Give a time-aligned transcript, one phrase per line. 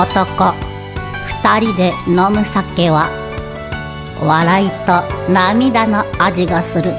[0.00, 0.54] 男。
[1.42, 3.10] 二人で飲む酒は
[4.24, 6.94] 笑いと涙の味がする。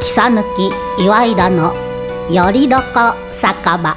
[0.00, 0.44] 草抜
[0.96, 1.74] き岩井田の
[2.30, 2.84] よりどこ
[3.32, 3.96] 酒場。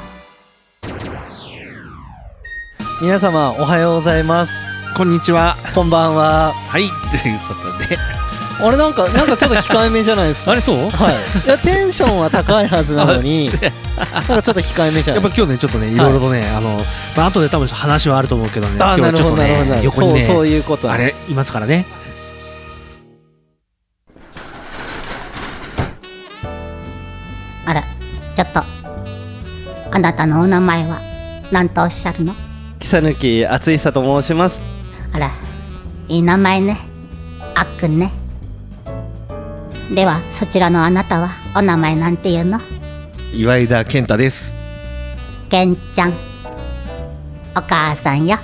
[3.00, 4.54] 皆様おはようございます。
[4.98, 5.56] こんにちは。
[5.76, 6.52] こんばんは。
[6.52, 6.88] はい、
[7.22, 7.98] ということで。
[8.64, 10.52] あれなんかなんかちょっと控えめじゃないですか？
[10.54, 10.90] あれそう？
[10.90, 11.16] はい。
[11.46, 13.50] いやテンションは高いはずなのに
[14.32, 15.24] なんかちょっと控えめじゃない。
[15.24, 15.98] ですかやっぱ今日ね、ちょっとね、い。
[15.98, 16.82] ろいろとね、あの、
[17.18, 19.76] まあ後で多分話はあると思うけどね、あなる今日はちょっとほどなるほど。
[19.76, 20.90] ね、横にね、そうそういうこと。
[20.90, 21.86] あれ、いますからね。
[27.66, 27.84] あら
[28.34, 28.64] ちょっと。
[29.94, 31.02] あなたのお名前は
[31.52, 32.34] 何とおっしゃるの？
[32.80, 34.62] 草抜き厚久と申します。
[35.12, 35.32] あら
[36.08, 36.80] いい名前ね。
[37.54, 38.14] あっくんね。
[39.94, 42.62] ではそちらのあなたはお名前なんていうの？
[43.34, 44.54] 岩井田健太です。
[45.50, 46.14] けんちゃん
[47.56, 48.38] お母さんよ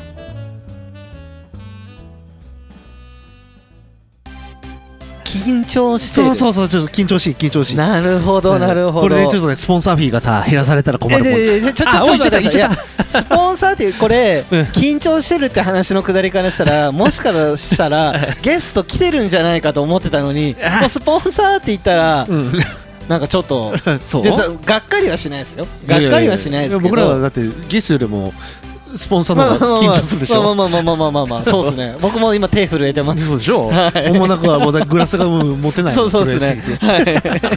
[5.23, 7.75] 緊張してるそうそうそう、ちょっと緊張しい、緊張しい。
[7.75, 11.31] なるほどなるほどこれでちょっとね、スポンサーフィーがさ、減らされたら困るもん。
[11.31, 20.55] いやいやいやちょスポンサーっていうこれうん緊張してるって話のくだりからしたらもしからしたらゲスト来てるんじゃないかと思ってたのに
[20.89, 22.53] スポンサーって言ったらうん。
[23.07, 24.23] なんかちょっと そう？
[24.65, 28.33] がっかりはしないですよがっかりはしないですけど僕らはだって、ゲストよりも、
[28.95, 30.43] スポンサーの方が緊張するでしょ？
[30.43, 36.61] まあまあまあまあまあまあまあそうですね僕も今手震えてますそうでしょはいもうなんかもうグラスが持てないそうそうですね。
[36.81, 36.97] は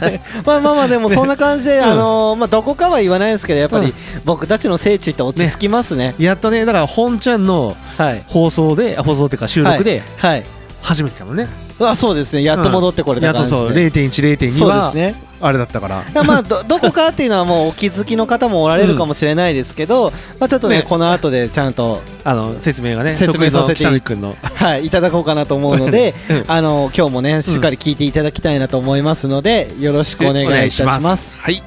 [0.09, 0.21] い。
[0.45, 3.93] まあまあまあでもそんな感じで、うんあのーまあどこかは言わないですけどやっぱりうん
[4.25, 6.15] 僕たちの聖地って落ち着きますね。
[6.19, 8.23] やっとねだから本ちゃんのはい。
[8.27, 10.43] 放送で放送っていうか収録ではい。
[10.81, 11.47] 初めてだもんね、
[11.89, 12.43] あそうですね。
[12.43, 13.49] やっと戻ってこれやっとで。
[13.49, 15.31] そう0.10.2そうはですね。
[15.41, 31.33] あれだったからまあどどこかっていうのはもうお気づきの方もおられるかもしれないですけど、まあちょっとねねこの後でちゃんとあの説明がね説明させて得意の北野君の はいいただこうかなと思うので、 うんあの今日もねしっかり聞いていただきたいなと思いますのでよろしくお願いいたします。
[31.39, 31.63] はい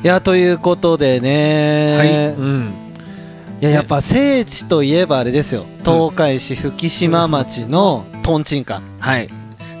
[0.00, 1.96] いやということでね。
[1.98, 2.72] はい、うん、
[3.60, 5.66] いややっぱ聖地といえばあれですよ。
[5.84, 8.44] 東海市福島町のとん。
[8.44, 9.28] ちんかんはい。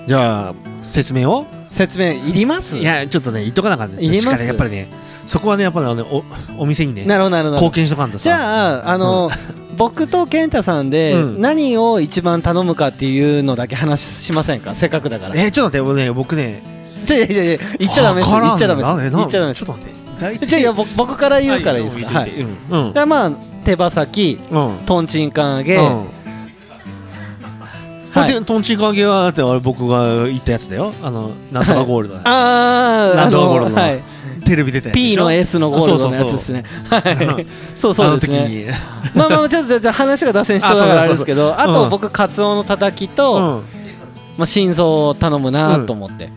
[0.06, 1.46] じゃあ説明を？
[1.70, 2.76] 説明いります？
[2.78, 4.44] いやちょっとね言っとかなあかんですいります。
[4.44, 4.88] やっぱりね
[5.28, 6.24] そこはねやっぱりあのお
[6.62, 8.24] お店にねなるほどなるほ貢ど献しとかんとさ。
[8.24, 9.30] じゃああの、
[9.76, 11.40] 僕と健太さんでうん。
[11.40, 14.74] 何を一番頼むかっていうのだけ話しませんか？
[14.74, 15.36] せっかくだから。
[15.36, 16.62] えー、ちょっと待ってね僕ね
[17.04, 18.32] じゃあいやいやいや言っちゃダメです。
[18.32, 19.14] 言っちゃダメです。
[19.14, 19.64] 言っちゃダメです。
[19.64, 19.98] ちょっと待って。
[20.18, 22.06] 大じゃあいや僕僕から言うからいいですか？
[22.06, 22.30] ははい。
[22.30, 22.86] いうん。
[22.86, 22.92] うん。
[22.92, 23.32] じゃあまあ
[23.68, 24.78] 手羽先うん。
[24.86, 26.06] とんちんかん揚げ、うん。
[28.12, 28.32] はい。
[28.32, 30.94] でトンチンカンゲはだってあれ僕が言ったやつだよ。
[31.02, 33.76] あのなんとかゴールドだ、ああなんとかゴールドの。
[33.76, 34.02] はい。
[34.46, 36.64] テレビ出たやつで P の S のゴールドのやつですね。
[36.88, 37.46] はい。
[37.76, 38.70] そうそうですね。
[39.14, 43.42] まあまあちょっとじゃあ話が脱線したからあれですけどあと僕カツオのたたきと、うん。
[44.38, 46.30] まあ、心臓を頼むなと思って、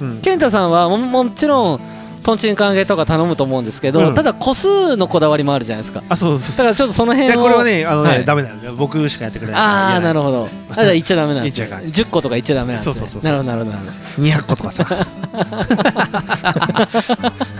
[0.00, 0.20] うん。
[0.20, 1.80] 健太さんはももちろん
[2.28, 4.14] とんちんかん揚げとか頼むと思うんですけど、うん。
[4.14, 6.02] ただ個数のこだわりもあるじゃないですか。
[6.08, 6.56] あそうそうそう。
[6.58, 8.24] だからちょっとそのい辺をやこれはねあのね、はい。
[8.24, 8.56] ダメだよ。
[8.76, 9.60] 僕しかやってくれない。
[9.60, 10.48] ああなるほほど。
[10.70, 11.66] あじゃあ言っちゃダメなんですね。
[11.68, 12.94] 言っちゃいかん10個とか言っちゃダメなんですね。
[12.94, 13.32] そうそうそうそう。
[13.32, 13.76] なるほどなるほど。
[13.76, 14.84] なるほどど200個とかさ、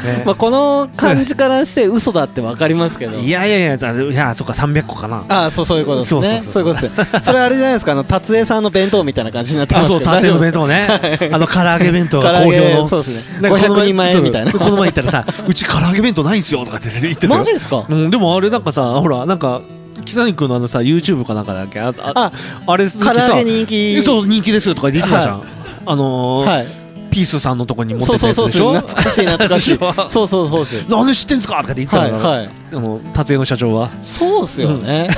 [0.05, 0.23] ね。
[0.25, 3.19] まあ、この感じからして嘘だってわかりますけど。
[3.19, 5.25] いやいやいやだいやそっか300個かな。
[5.29, 6.43] ああそうそういうことですね。
[6.45, 6.91] そそういうことで
[7.21, 7.27] す。
[7.27, 7.93] それあれじゃないですか？
[7.93, 10.11] あの達江さんの弁当みたいな感じになってまあそうすけど。
[10.13, 11.31] 達成の弁当ね。
[11.33, 12.89] あの唐揚げ弁当が好評の。
[12.89, 13.41] そうですね。
[13.41, 14.51] なんかこの前500人前みたいな。
[14.51, 17.39] そうこの前行ったらさ うち唐揚げ弁当ないんすよとかって言ってたよ。
[17.39, 17.85] マジですか？
[17.89, 19.63] うん、でもあれなんかさほらなんか
[20.05, 21.81] 北谷君のあのさ YouTube かなんかだっけ？
[21.81, 22.33] あああ
[22.67, 24.03] あれ唐揚げ人気。
[24.03, 25.21] そう人気ですとか言ってた。
[25.23, 25.43] じゃん、
[25.87, 26.67] あのーはい
[27.11, 28.75] ピースさんのとこに持っそうてたそうやつでしょ？
[28.75, 29.79] そうそう懐かしい懐かしい。
[30.11, 31.61] そうそうそうですなんで知ってんすか？
[31.63, 32.51] とかって言ってたから、はいはい。
[32.73, 33.89] あの達也の社長は。
[34.03, 35.09] そうっすよね。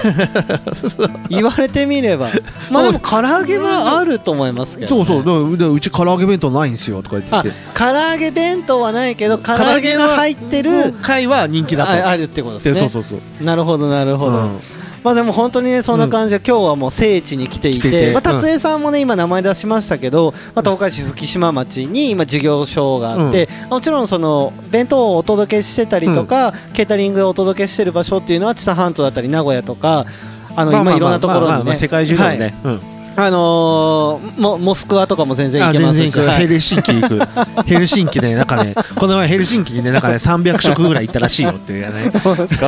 [1.29, 2.29] 言われてみれば。
[2.71, 5.05] まあでも唐揚げはあると思いますけどね。
[5.07, 5.57] そうそう。
[5.57, 11.93] ででうち唐揚げ弁当ないんすよとか言って唐揚げ弁当はないけど唐揚げが入ってる回は人気だと。
[11.93, 12.75] ああるってことですね。
[12.75, 13.45] でそうそうそう。
[13.45, 14.61] なるほどなるほど、うん
[15.03, 18.13] まあでも本当にねそんな感じで、今日はもう聖地に来ていて来てて。
[18.13, 30.07] まあ、達江さんもね今名前出しましたけど、まあ、東海市福島町に今事業所があって、もちろんその弁当をお届けしてたりとか、ケータリングをお届けしてる場所っていうのは知多半島だったり名古屋とか
[30.55, 31.77] あの今いろんなところにね。
[31.77, 32.75] 世界中だよね、はい。
[32.75, 36.39] うんあのーモモスクワとかも全然行あけますし、はい。
[36.39, 37.21] ヘルシンキ行く。
[37.67, 42.13] ヘルシンキでなんかねこの前ヘルシンキにねなんかね300食ぐらい行ったらしいよっていうね。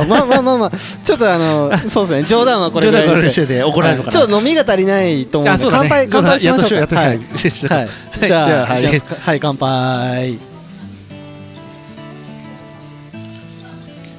[0.07, 0.71] まあまあまあまあ
[1.03, 2.27] ちょっとあの そうですね。
[2.27, 3.17] 冗談はこれぐらいにして。
[3.17, 3.47] 冗談はこれして。
[3.47, 4.19] て怒られるのかな。
[4.19, 4.27] はい。
[4.29, 5.69] ちょっと飲みが足りないと思うんでね。
[5.71, 6.95] 乾杯乾杯しましょうか。
[6.95, 7.17] はいはい。
[7.17, 7.89] はい。
[8.27, 9.01] じゃあはい。
[9.01, 10.52] はい乾杯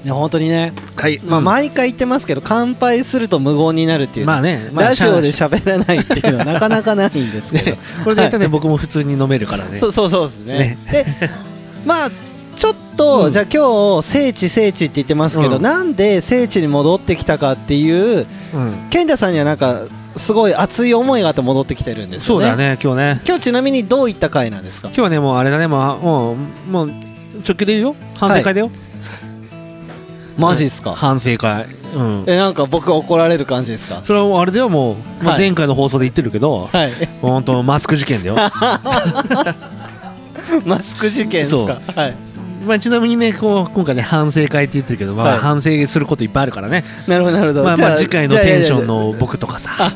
[0.05, 1.19] いや本当にね、はい。
[1.25, 4.69] まあ、うん毎回言ってますけど乾杯すると無言になるっていう、まあね。
[4.73, 9.79] まあラジオでしゃ喋らないっていうのは なかなかないんですけど、ね これで言ったらね僕も普通に飲めるからね。
[9.81, 10.59] そうそうそうですね。
[10.59, 10.79] ね。
[10.93, 11.07] で
[11.87, 12.11] まあ
[12.55, 13.33] ちょっと、うん。
[13.33, 15.63] じゃあ今日聖地聖地って言ってますけど、うん。
[15.63, 17.91] なんで聖地に戻ってきたかってい
[18.21, 18.75] ううん。
[18.91, 19.81] 健太さんにはなんか
[20.17, 22.45] すごい熱い思いがあって戻ってきてるんですよね。
[22.47, 23.21] そうだね今日ね。
[23.27, 24.89] 今日ちなみにどういった回なんですか？
[24.89, 26.37] 今日はねもうあれだねもうもう
[26.71, 26.93] もう
[27.47, 27.97] 直球でいいよ。
[28.17, 28.71] 反省会だよ
[30.37, 31.67] マジっすか、反省会。
[31.95, 32.25] うん。
[32.27, 34.01] えなんか僕が怒られる感じですか？
[34.05, 34.97] それはもうあれだよもう。
[35.23, 35.41] まあはい。
[35.41, 36.93] 前回の放送で言ってるけどはい。
[37.23, 38.37] 本当マスク事件だよ。
[40.65, 41.79] マスク事件ですか？
[41.95, 42.15] はい。
[42.67, 45.37] まあちなみにねこう今回ね反省会って言ってるけどまはい。
[45.37, 46.83] あ反省することいっぱいあるからね。
[47.07, 47.65] なるほどなるほど。
[47.65, 49.71] まあまあ次回のテンションの僕とかさ。
[49.79, 49.93] あ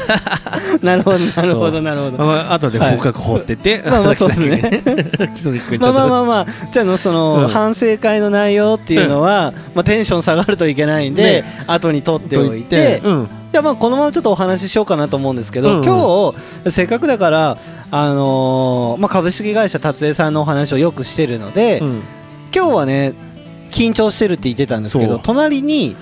[0.82, 2.24] なるほどなるほどなるほど。
[2.24, 2.96] まあ後ではい。
[2.96, 4.82] 深く掘ってってまあまあそうですね。
[5.80, 6.46] まあまあまあまあ。
[6.70, 7.48] じゃあのその、うん。
[7.48, 11.64] 反省会の内容っていうのは、まあ、テンション下がるといけないんで、ね。
[11.66, 13.28] 後に取ってとおいて、うん。
[13.52, 16.32] じゃあまあこのままちょっとお話ししようかなと思うんですけど、今
[16.64, 17.58] 日せっかくだから、
[17.90, 22.02] あのーまあ、株式会社達江さんのお話をよくしてるので、うん。
[22.54, 23.14] 今日はね
[23.70, 25.96] 緊張してるって言ってたんですけど隣に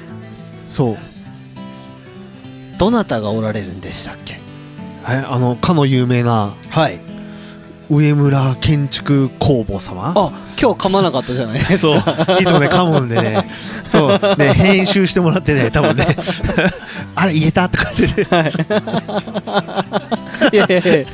[0.66, 0.98] そう
[2.80, 4.40] どなたがおられるんでしたっけ？
[5.02, 6.98] はいあのかの有名なはい。
[7.90, 10.14] 上村建築工房様？
[10.16, 12.00] あ今日噛まなかったじゃないですそう。
[12.00, 13.46] かいつもね噛むんでね。
[13.86, 14.36] そう。
[14.38, 16.06] ね編集してもらってね多分ね。
[17.16, 18.22] あれ言えたって感じで。
[18.22, 18.24] い
[20.52, 21.06] やいやい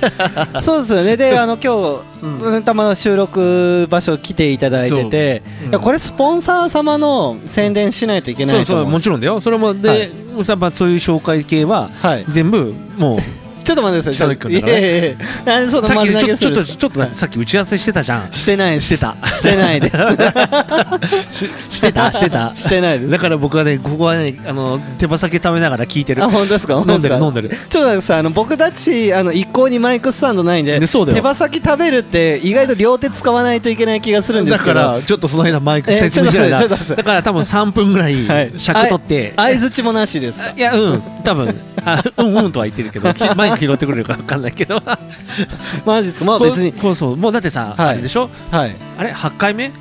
[0.55, 1.17] やそうですよね。
[1.17, 1.75] であの今
[2.23, 5.43] 日、うたまの収録場所来ていただいてて、
[5.73, 5.77] う。
[5.77, 5.81] ん。
[5.81, 9.41] これスポンサー様の宣伝しないといけなそうそういと思うんですもちろんだよ。
[9.41, 10.11] それもで、はい。
[10.49, 12.25] やっぱそういう紹介系ははい。
[12.29, 13.19] 全部もう
[13.67, 14.15] ちょっと待ってください。
[14.15, 14.79] 北野君だからね。
[14.79, 15.17] いやいやいや。
[15.45, 17.15] なんでそんなさっきちょっとちょっとちょっと、はい。
[17.15, 18.33] さっき打ち合わせしてたじゃん。
[18.33, 18.87] してないです。
[18.87, 19.17] してた。
[19.27, 19.97] してないです。
[21.31, 21.47] し
[21.77, 22.53] してた してた。
[22.55, 23.11] してないです。
[23.11, 26.23] だから僕はねここはねあの手羽先食べながら聞いてる。
[26.23, 26.75] あ本当ですか？
[26.75, 27.57] 飲んでる飲んででる。
[27.69, 28.19] ちょっとさい。
[28.21, 31.17] あの僕たちあの一向にマイクスタンドないんででそうだよ。
[31.17, 36.59] 手羽先食べるって意外と両手使わないといけない気がするんですだかけどらちょっとその間マイクえ説明しないな。
[36.61, 37.03] ちょっと待ってちょっと待って。
[37.03, 39.33] だから多分3分ぐらい尺取って。
[39.37, 40.53] 相づちもなしですか？
[40.57, 41.03] いやうん。
[41.25, 41.55] 多分。
[41.85, 44.81] あうんうんとは言ってるけどきマイク拾ってくれるか分かんないけど。
[45.85, 46.25] マジですか？
[46.25, 46.73] まあ別に。
[46.73, 47.17] こうそう。
[47.17, 47.89] もうだってさ、はい。
[47.89, 48.31] あれでしょ？
[48.51, 48.77] はい。
[48.99, 49.73] あれ？8回目？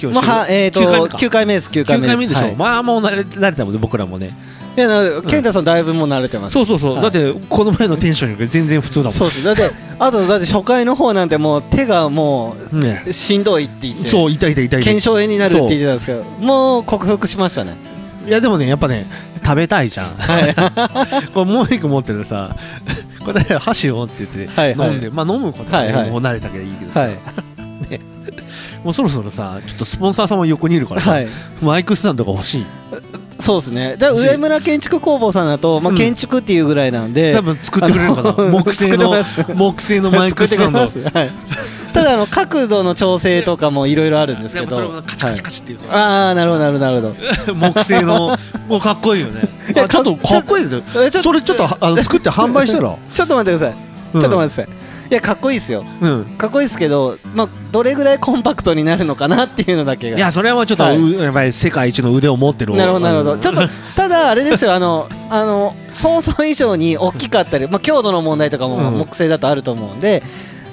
[0.00, 1.18] 今まあはえーと9回目か。
[1.18, 2.54] 9回目です9 9回目回目でしょ、はい。
[2.56, 4.36] まあもう慣れ慣れたもんね僕らもね。
[4.76, 6.52] いやな健太さんだいぶもう慣れてます。
[6.52, 7.02] そうそうそう、はい。
[7.02, 9.12] だってこの前のテンションより全然普通だもん。
[9.12, 9.70] そうだって
[10.00, 13.04] あとだって初回の方なんてもう手がもね。
[13.06, 14.04] うしんどいって言って。
[14.06, 17.76] そう痛い痛い痛い腱鞘炎になるって言ってたんですけどもう克服しましたね。
[18.26, 19.06] いやでもねやっぱね
[19.44, 20.08] 食べたいじゃん。
[21.32, 22.56] これもう一個持ってるさ
[23.24, 27.18] これ箸をって言って、 飲んでまあ飲むことはもう慣れたけどいいけどさ、はい。
[28.84, 31.26] もうそろそろさちょっとスポンサー様横にいるから、はい。
[31.62, 32.66] マイクスタンドが欲しい。
[33.38, 33.96] そうですね。
[33.96, 35.96] で上村建築工房さんだと、まあ、うん。
[35.96, 38.32] 建築っていうぐらいなんで、多分作ってくれるかな。
[38.50, 40.86] 木製の木製のマイクスタンド
[41.94, 45.02] ただあの角度の調整とかもいろいろあるんですけど。
[45.06, 46.84] カチカチカチって言うはいああなるほどなるほど。
[46.86, 48.36] なるほど木製の
[48.68, 49.42] もうかっこいいよね
[49.88, 52.96] ちょっとかっこいいですそれちょっとあの作って販売したら？
[53.14, 53.76] ちょっと待ってください、
[54.14, 54.20] うん。
[54.20, 54.84] ちょっと待ってください。
[55.10, 55.84] いやかっこいいですよ。
[56.00, 56.24] うん。
[56.38, 60.16] かっこいいですけど、まあ、どれぐらいコンパクトになるのかなっていうのだけが。
[60.16, 60.98] いやそれはちょっと、はい。
[60.98, 63.36] うやっぱり世界一の腕を持ってるなるほどなるほど。
[63.36, 64.72] ちょっとと ただあれですよ。
[64.72, 68.98] あのあの想像以上に大きかったり、まあ、強度の問題とかもうん。
[68.98, 70.22] 木製だとあると思うんで、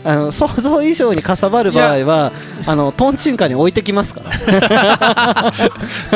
[0.03, 2.31] あの想像以上にかさばる場合は
[2.65, 5.51] あのトンチンカンに置いてきますから。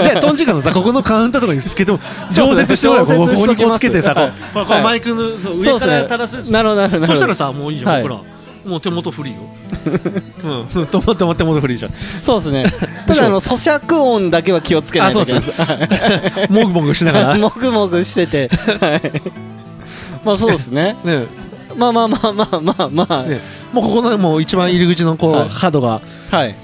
[0.03, 1.99] でトンチカンのさここのカウンターとかにつけても
[2.31, 4.21] 常設してもらうここにこうつけてさこ
[4.53, 7.07] これこれマイクのそう上から垂らすなるほどなるほど。
[7.07, 8.03] そしたらさもういいじゃん、はい。
[8.03, 9.41] 僕らもう手元フリーよ。
[10.43, 10.81] うん。
[10.81, 11.93] うん手元手元フリーじゃん。
[12.21, 12.65] そうですね。
[13.05, 15.61] ただあの咀嚼音だけは気をつけないといけないです。
[16.51, 17.33] もぐもぐしながら。
[17.35, 18.49] ね もぐもぐしてて。
[18.79, 19.21] はい。
[20.25, 20.95] まあそうですね
[21.77, 23.41] まあまあまあまあまあまあ、ね
[23.73, 25.49] もうここのもう一番入り口のこう、はい。
[25.49, 26.01] 角が。
[26.31, 26.55] はい。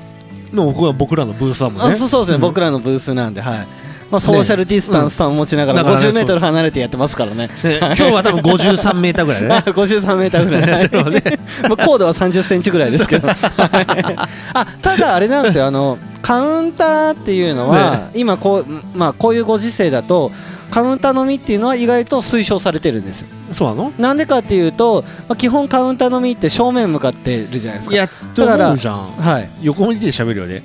[0.54, 1.94] のここが僕らのブースだもんね。
[1.94, 2.42] あそうそうですね、ん。
[2.42, 3.68] 僕らのブースなんではい。
[4.12, 7.48] まあ、ソーシャルディスタンスさんを持ちながらうんだからね50メートル離れてやってますからね。
[7.48, 10.90] ね今日は多分53メーターぐらいだね 53メーターぐらい、はい
[11.70, 13.28] まあ、高度は30センチぐらいですけど。
[13.30, 13.38] はい
[14.54, 15.66] あただあれなんですよ。
[15.66, 20.32] あのカウンターっていうのは、今こう,、まあ、こういうご時世だと
[20.72, 23.28] カウンター飲みっていうのは意外と推奨されてるんですよ。
[23.52, 23.92] そうなの？
[24.00, 27.94] なんでかっていうと、まあ、基本カウンター飲みって正面向かってるじゃないですか。
[27.94, 29.12] いやと思うじゃん。
[29.12, 29.50] はい。
[29.62, 30.64] 横向いて喋るよね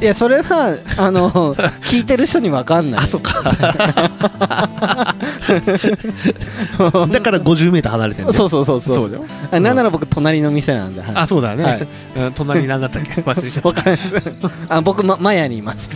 [0.00, 3.00] いやそれはあの 聞いてる人に分かんない。
[3.00, 3.42] あそっか。
[7.10, 9.10] だから 50m 離れてるそうそうそうそう。
[9.10, 11.10] そうあなんなら僕隣の店なんで、はい。
[11.14, 11.88] あそうだね、はい。
[12.16, 13.20] うん隣に何だったっけ？
[13.22, 13.72] 忘れちゃっ
[14.68, 14.76] た。
[14.76, 15.90] あ僕、ま、マヤにいます。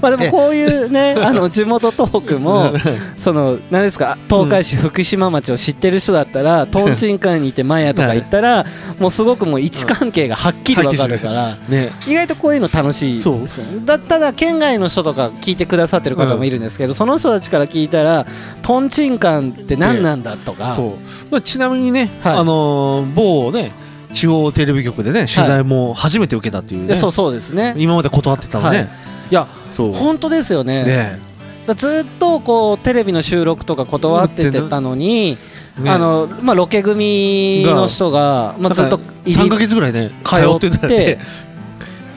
[0.00, 2.72] まあでもこういうねあの地元トークも
[3.16, 6.94] その何ですか東海市福島町を知ってる人だったらとん。
[6.96, 8.64] ちんかんにいてマヤとか行ったら
[8.98, 11.90] もうすごくもう位置関係がはっきりわかるからね。
[12.06, 12.54] 意外とこう。
[12.54, 12.60] いう。
[12.60, 18.26] の楽しいですだただ県外の人とか聞いてくださってる方もいるんですけど、その人たちから聞いたら
[18.62, 20.90] とんちんかんって何なんだとか、そう。
[21.30, 22.36] まあちなみにね、はい。
[22.36, 23.72] あのー某ね
[24.12, 27.74] 地方テレビ局でね取材も初めて受けたっていうね、でそうそうですね。
[27.76, 28.88] 今まで断ってたのね、はい。
[29.30, 30.84] いや本当ですよね。
[30.84, 31.18] ね
[31.66, 35.36] だずっとこうテレビの収録とか断っててたのに、
[35.78, 41.18] ねあのまあ、ロケ組の人が、まあ、ずっと入3ヶり月ぐらいね通ってたね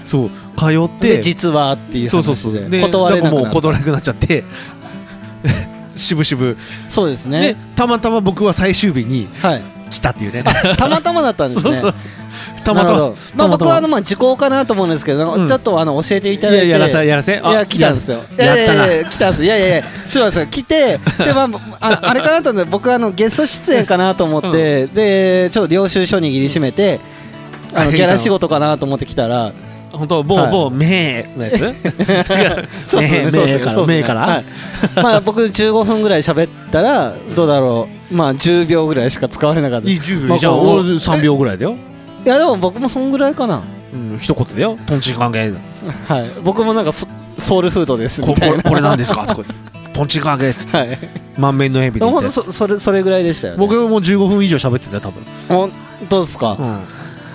[0.10, 1.18] そう通って。
[1.18, 2.54] で実はっていうそうそうそう。
[2.54, 4.44] で断れう断れなくなっちゃって。
[5.96, 9.62] しぶしぶそうですでねたまたま僕は最終日にはい。
[9.90, 10.44] 来たっていうね。
[10.78, 11.82] たまたまだったんですね。
[12.64, 13.12] たまたま。
[13.36, 15.48] まあ僕はあのまあ時効かなと思うんですけどうん。
[15.48, 17.34] ちょっとあの教えていただいて、いややらせやらせ。
[17.34, 18.18] いや来たんですよ。
[18.38, 18.86] いやったな。
[18.86, 19.44] やいやいや来たんです。
[19.44, 21.50] いやいやいやちょっと待って来て でまあ
[21.82, 27.00] ああれかなと思って僕はあのゲスト出演かなと思って、でちょっと領収書握りしめて
[27.74, 29.52] あのギャラ仕事かなと思って来たら。
[29.92, 30.52] 本当某はい。
[30.52, 32.86] 某めーのやつ？
[32.90, 33.88] そうですねめーそうですねからそうですね。
[33.88, 34.04] めー
[34.96, 38.16] かまあ僕15分ぐらい喋ったらどうだろう。
[38.16, 39.90] まあ10秒ぐらいしか使われなかった。
[39.90, 41.76] い10まあ秒じゃあこう俺3秒ぐらいだよ。
[42.26, 43.62] やでも僕もそんぐらいかな。
[43.94, 44.78] うん一言だよ。
[44.86, 45.52] とんちん関係
[46.08, 46.26] はい。
[46.44, 48.58] 僕もなんかソソウルフードですみこたいな。
[48.58, 49.26] これこれ何ですか？
[49.26, 49.44] とか
[49.94, 50.98] とんちん関係はい。
[51.38, 53.60] 満面の笑みでそそれそれぐらいでしたよね。
[53.60, 55.24] 僕も15分以上喋ってたよ多分。
[55.48, 55.72] 本
[56.10, 56.80] 当ですか、うん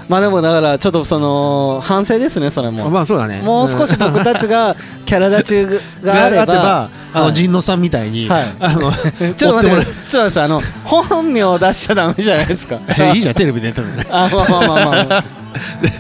[0.09, 3.41] まあでもだからちょっとその反省ですねそれも、まあそうだね。
[3.43, 7.29] もう少し僕たちがキャラ立ちがあればがああはい。
[7.31, 8.45] の陣野さんみたいにはい。
[8.61, 8.91] あの
[9.35, 12.79] ちょっと待って追ちょっと待ってあの本名出しちゃダメじゃないですか。
[12.99, 14.07] え いいじゃんテレビで出てるね。
[14.11, 15.25] あまあまあまあま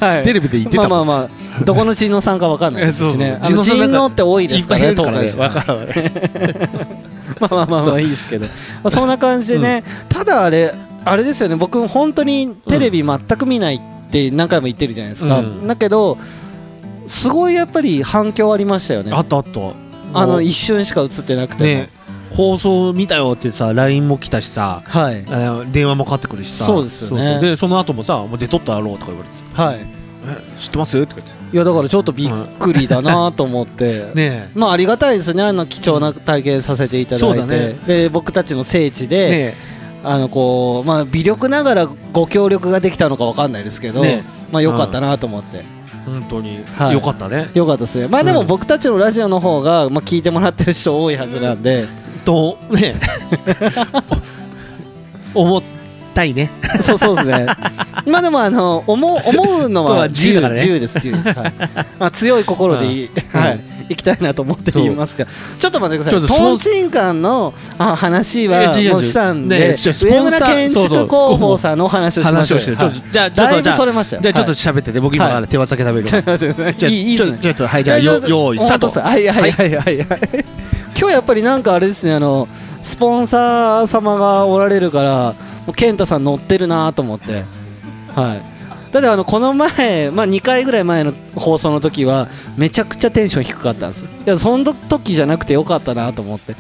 [0.03, 1.29] あ、はい、テレビで言ってたまあまあま
[1.61, 3.39] あどこの人能さんかわかんないですしね。
[3.43, 3.77] えそうそう。
[3.77, 5.37] あの人能って多いですからね東わ海市
[7.41, 8.53] まあまあまあまあいいですけど、ま
[8.85, 10.73] あ、そんな感じでね、ただあれ
[11.05, 11.57] あれですよね。
[11.57, 13.81] 僕本当にテレビ全く見ないっ
[14.15, 15.67] て何回も言ってるじゃないですか、うん。
[15.67, 16.17] だけど
[17.07, 19.13] すごいやっぱり反響ありましたよね。
[19.13, 19.61] あったあった。
[20.15, 21.89] あの一瞬しか映ってなくても、ね。
[22.31, 24.83] 放送見たよってさ LINE も来たしさ。
[24.87, 25.25] はい。
[25.73, 26.65] 電話もかかってくるしさ。
[26.65, 27.25] そうですよね。
[27.25, 27.43] そうそう。
[27.43, 29.79] でその後もさ「もう出とったやろ」とか言われてはい
[30.27, 31.45] 「え知ってます?」とか言って。
[31.55, 35.43] いやだからちょっとびっくりだなと思って、 ねまあありがたいですね。
[35.43, 37.79] あの貴重な体験させていただいて、そうだね。
[37.87, 39.74] で僕たちの聖地えで、ね
[40.05, 44.23] あのこうまあ微力ながらご協力ができたのかわかんないですけど、ね。
[44.53, 45.65] まあ良かったなと思って、え
[46.05, 46.63] 本当に。
[46.77, 46.93] はい。
[46.93, 47.49] よかったね。
[47.55, 48.09] よかったですね。
[48.09, 51.87] まあでもうん僕たちのラジオの方が、まあ、聞いてもらってる人多いはずなんで、
[52.25, 52.95] とね。
[55.35, 55.63] 思っ
[56.15, 56.51] たいね。
[56.83, 57.47] そうそうですね。
[58.07, 61.53] まあでもあの思う思うの とはは自由自由です自由です、はい。
[61.99, 63.41] まあ、強い心でいい、うん。
[63.41, 65.27] はい 行きたいなと思っていますが。
[65.27, 66.39] ちょっと待ってください。
[66.39, 74.23] トンチンカンのあ話はもうしたんで、上村建築広報さんのお話をしましょう話をしてちょっとじゃあちょっとじゃあそれましたよ。
[74.23, 74.57] じゃあちょっとはい。
[74.75, 76.21] 喋ってて僕今から手羽先食べるちょわ。
[76.21, 77.39] っと待ってくださいじゃあいいいいですね。
[77.41, 78.89] ちょっとはいじゃあよ用意スタート。
[79.01, 79.77] はいはいはいはい。
[79.77, 80.45] はいはい。
[80.99, 82.49] 今日やっぱりなんかあれですねあの
[82.83, 85.35] スポンサー様がおられるから
[85.67, 87.45] もう健太さん乗ってるなと思って。
[88.15, 88.54] はい
[88.95, 94.09] ただあのこの前、まあ、2回ぐらい前の放送の時はめちゃくちゃテンション低かったんですよ。
[94.25, 96.55] いやその時じゃなくてよかったなと思って。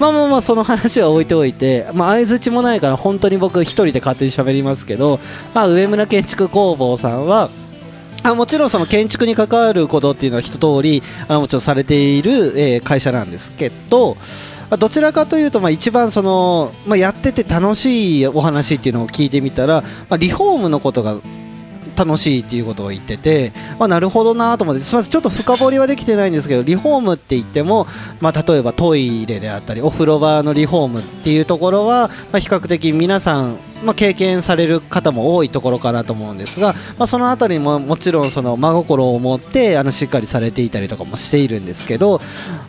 [0.00, 5.20] まあまあまあその話は置いておいてまあ相づちもないから本当に僕一人で勝手に喋りますけど、
[5.54, 7.48] まあ、上村建築工房さんは
[8.24, 14.16] あもちろんその建築に関わることっていうのは一通りあのもちろんされている、えー会社なんですけど
[14.70, 21.18] どちらかというと、まあ、一番その、まあ、やってて楽しいお話っていうのを聞いてみたら、まあ、リフォームのことが
[21.98, 27.86] 楽しいっていうことを言ってて、まあ、なるほどなと思ってすみませんちょっと深掘りはできてないんですけどリフォームって言っても、
[28.20, 42.20] まあ、例えばトイレであったりお風呂場のリフォームっていうところは、まあ、比較的皆さん、まあ、経験される方も多いところかなと思うんですが、まあ、そのあたりももちろんその真心を持ってあのしっかりされていたりとかもしているんですけど、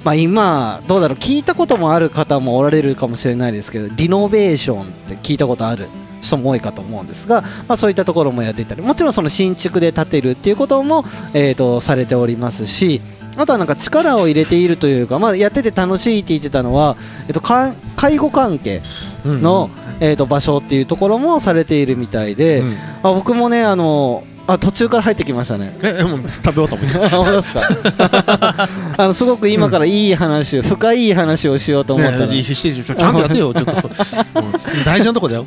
[0.04, 5.88] まあ、今どうだろう聞いたこともある方もおられるかもしれないですけどリノベーションって聞いたことある？
[6.22, 13.02] 人も多いかと思うんですが、まあ、そういったところもやっていたりもちろんその新築で建てるっていうことも、えー、とされておりますし
[13.38, 16.98] あとはなんか力を入れているというか、まあ、やってて楽しいって言ってたのは、
[17.28, 18.82] えー、とか介護関係
[19.24, 19.70] の、
[20.02, 22.74] えー、と場所っていうところもされているみたいで、うん。
[23.04, 25.78] あ僕もねあのあ途中から入ってきましたね。
[25.84, 26.94] ええもう食べ終わったもんね。
[27.10, 28.68] 本当ですか？
[28.98, 34.50] あのすごく今からいい話を、深い話をしようと思ったら、ねちょちゃんとやってよ ちょっと、うん
[34.86, 35.46] 大事なとこだよ。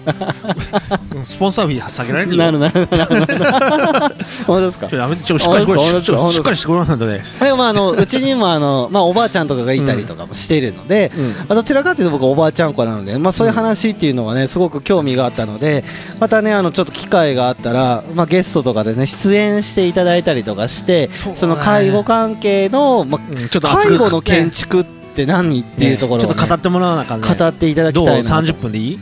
[1.14, 2.38] うんスポンサーフィー下げられるよ。
[2.38, 4.14] なるなるなる
[4.46, 4.88] 本当ですか？
[4.88, 6.12] ちょやめてちょしっかりしてこ本当ですか？
[6.12, 7.22] れちょしっかりしてこらないとね。
[7.40, 11.28] でもまああのうちにもあの、まあ、おばあちゃんとかがいたりとかもしているので、うん。
[11.30, 15.84] まあどちらかというと僕おばあちゃん子なので、まあ、そういう話っていうのはねすごく興味があったので
[16.18, 19.06] またねあのちょっと機会があったら、まあ、ゲストとかでね。
[19.06, 21.36] 出演していただいたりとかしてそね。
[21.36, 24.84] その介護関係の、まうんち介護の建築っ
[25.14, 27.28] て何っていうところを、ねねちょっと語ってもらわなあかんね。
[27.34, 28.46] 語っていただきどうたいなと。
[28.46, 29.00] 30分でいい？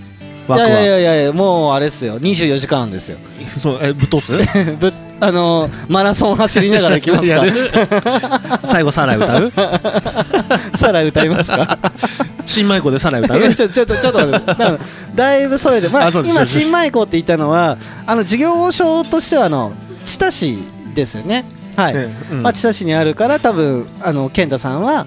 [0.49, 2.19] いやいやいやいやもうあれですよ。
[2.19, 3.19] 24時間ですよ。
[3.47, 4.33] そうえぶっ通す？
[4.81, 7.29] ぶあのマラソン走りながら行きます
[7.69, 8.61] か？
[8.65, 9.53] 最後サライ歌う？
[10.81, 11.79] さら歌いますか？
[12.47, 13.55] 新米子でサライ歌う？
[13.55, 14.79] ちょちょっとちょっと
[15.15, 19.73] だいぶそれで、まあ、今新米校って言ったのはあの事業所としてはあの
[20.05, 20.59] 知多市
[20.95, 21.45] ですよね。
[21.77, 22.43] はい、ねうん。
[22.43, 25.07] まあ、知多市にあるから多分あの健太さんは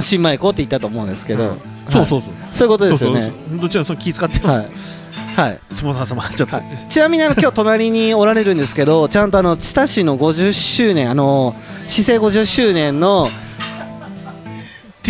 [0.00, 1.60] 新米校って言ったと思うんですけど、うん。
[1.88, 2.34] そうそうそう。
[2.52, 3.22] そういうことですよね。
[3.22, 4.68] そうそうどちらも気使ってはい。
[5.36, 5.60] はい。
[5.70, 6.60] スポンサー様ちょっと。
[6.88, 11.54] ちなみにあの今日隣におられるんですけどちゃんとあの知多市の50周年あの
[11.86, 13.28] 市政50周年の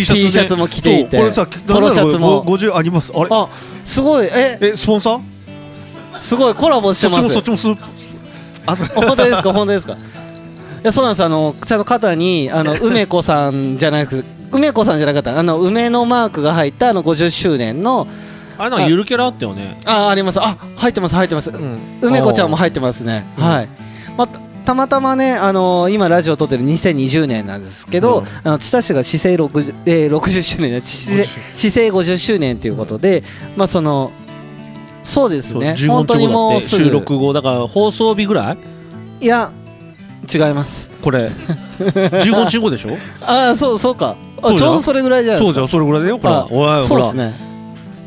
[0.04, 1.18] T T シャツも着ていて。
[1.18, 2.44] これさポロシャツも。
[2.44, 3.12] 50あります？
[3.14, 3.28] あれ？
[3.30, 3.48] あ
[3.84, 4.26] すごい。
[4.26, 4.58] え？
[4.60, 5.20] えスポンサー？
[6.20, 6.54] すごい。
[6.54, 8.00] コラボしてそっますちもそっちもす
[8.66, 9.52] あ本当ですか？
[9.52, 9.94] 本当ですか？
[9.94, 9.96] い
[10.82, 11.24] やそうなんです。
[11.24, 15.38] あのちゃんと肩にあの 梅子さんじゃなく梅子さんじゃなかった。
[15.38, 18.06] あの梅のマークが入ったあの50周年の
[18.58, 19.80] あれなんかゆるキャラあったよね。
[19.84, 20.40] ああります。
[20.40, 21.78] あ入ってます入ってます、うん。
[22.02, 23.24] 梅子ちゃんも入ってますね。
[23.38, 23.44] うん。
[23.44, 23.68] はい、
[24.16, 28.24] まあたたまたまね、あのー今ラジオ撮ってる2020年なんですけど、うん。
[28.44, 33.24] あの知多市が市政 60,、えー60周年で市政市政50周年ということで、
[33.56, 34.12] まあその
[35.02, 35.74] そうですね。
[35.76, 38.52] 15本当にもう収録後だから放送日ぐら
[39.20, 39.24] い？
[39.24, 39.50] いや
[40.32, 40.90] 違います。
[41.02, 41.30] これ。
[41.80, 42.90] 15日後でしょ？
[43.22, 44.14] ああそうそうか。
[44.42, 45.48] あちょうどそれぐらいじゃないですか。
[45.48, 47.49] そうじゃんそれぐらいだよほらあおいそうですね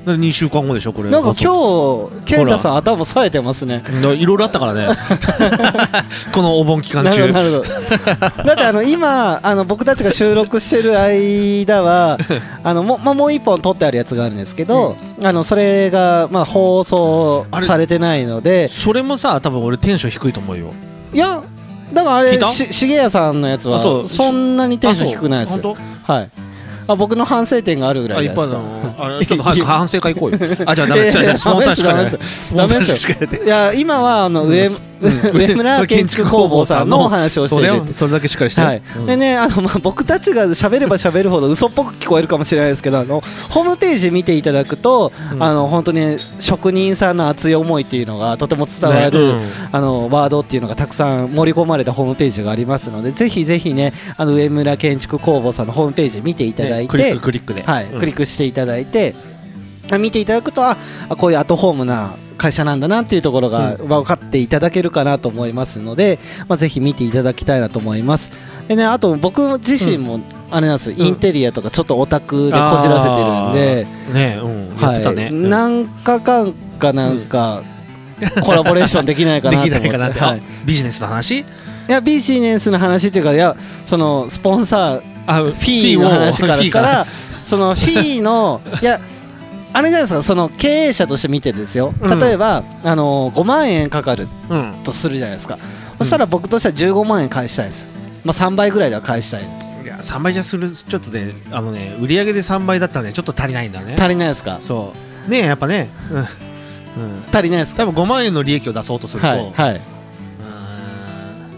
[0.05, 1.09] だ2週間後でしょこれ。
[1.09, 3.83] なんか放今日健太さん頭冴えてますね。
[4.01, 4.87] 送いろいろあったからね。
[6.33, 8.43] このお盆期間なるほ中どなるほど。
[8.43, 12.17] だってあの今あの僕たちが収録してる間は
[12.63, 18.67] あのも,、まあ、もう一本撮ってあるやつがあるんですけど、あのそれが、まあ、放送されてないので。
[18.67, 20.73] それもさ多分俺テンション低いと思うよ。
[21.13, 21.41] いや
[21.93, 24.07] だからあれし重谷さんのやつはあそう。
[24.07, 25.75] そんなにテンション低くないですよ。
[26.03, 26.29] はい
[26.87, 28.57] あ僕の反省点があるぐらいじゃないです
[28.97, 30.39] あちょっと早く 反省会行こうよ。
[30.65, 31.37] あじゃあダメです。
[31.39, 33.43] スポンサーしかねダメですスポンサーしかやって。
[33.43, 37.93] いや今はあの上,、うん上村建築工房さんのお話をしてる。
[37.93, 38.81] それだけしっかりしてはい。
[38.97, 39.05] うん。
[39.05, 45.43] でねあの、まあ、僕たちが喋れば喋るほど嘘っぽく聞こえるかもしれないですけどあのホームページ見ていただくと、うん。
[45.43, 49.33] あの本当に職人さんの熱い思いっていうのがとても伝わる、
[49.71, 57.63] あのワードっていうのがたくさん盛り込まれたホームページがありますのでぜひぜひねあの上村建築工房さんのホームページ見ていただいて、ねクリッククリックで。
[57.63, 57.85] はい。
[57.85, 57.99] うん。
[57.99, 59.15] クリックしていただいて
[59.91, 60.77] あ見ていただくとあ
[61.09, 68.33] あこういうアットホームな会社なんだなっていうところが分かっていただけるかなと思いますので、まあ、ぜひ見ていただきたいなと思います。
[68.67, 70.19] でねあと僕自身も
[70.51, 74.77] あれなんですよ、インテリアとかちょっとオタクでこじらせてるんで、ねうん。
[74.81, 75.23] やってたね。
[75.23, 77.63] はい、なんかかんかなんか、
[78.43, 79.79] コラボレーションできないかなと思って。
[79.79, 80.19] できないかなって。
[80.19, 80.39] はい。
[80.39, 81.39] あビジネスの話？
[81.39, 81.45] い
[81.87, 87.07] やビジネスの話っていうかいやそのスポンサーあフフィーの話からら
[87.43, 89.01] そのフィーのいや
[89.73, 91.93] あれじゃないですかその経営者として見てですよ。
[91.99, 92.19] うん。
[92.19, 94.75] 例えば、あの5万円かかるうん。
[94.83, 95.57] とするじゃないですか。
[95.97, 97.87] そしたら僕としては15万円返したいんですよ、
[98.23, 99.43] まあ、3倍ぐらいでは返したい。
[99.43, 103.95] いや3倍じゃするちょっとねあのね売り上げで3倍だったらねちょっと足りないんだね。
[103.99, 104.57] 足りないですか？
[104.61, 104.93] そ
[105.27, 105.29] う。
[105.29, 105.89] ねえやっぱね。
[106.11, 106.17] うん。
[106.17, 106.25] うん。
[107.33, 107.83] 足りないですか？
[107.85, 109.75] 多分5万円の利益を出そうとすると、はいはい。
[109.75, 109.81] う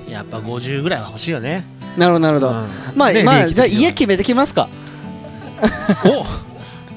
[0.07, 1.65] ーんやっぱ50ぐらいは欲しいよね。
[1.97, 2.65] なるほどなるほど、うん。
[2.95, 4.67] まあ、ねまあ、じゃあ家決めてきますか？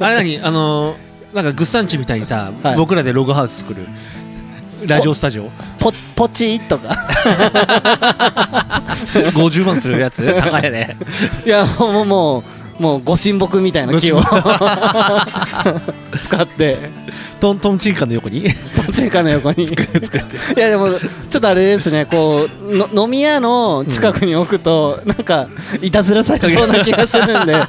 [0.00, 0.40] おあれ何？
[0.42, 1.07] あのー
[1.38, 2.76] なんかグッサンチみたいにさ、はい。
[2.76, 3.86] 僕らでログハウス作る。
[4.86, 5.50] ラジオスタジオ。
[5.78, 7.06] ポポチッとか。
[9.34, 10.24] 50万するやつ？
[10.40, 10.96] 高いよね。
[11.46, 12.44] いやもうも
[12.78, 14.20] うもうご神木みたいな木を。
[16.20, 16.90] 使って。
[17.40, 18.48] トントンチンカンの横に？
[18.86, 19.66] ポチカの横に。
[19.66, 22.06] 作っていやでもちょっとあれですね。
[22.06, 25.48] こうの飲み屋の近くに置くと、なんか
[25.80, 27.54] いたずらされそうな気がするんで、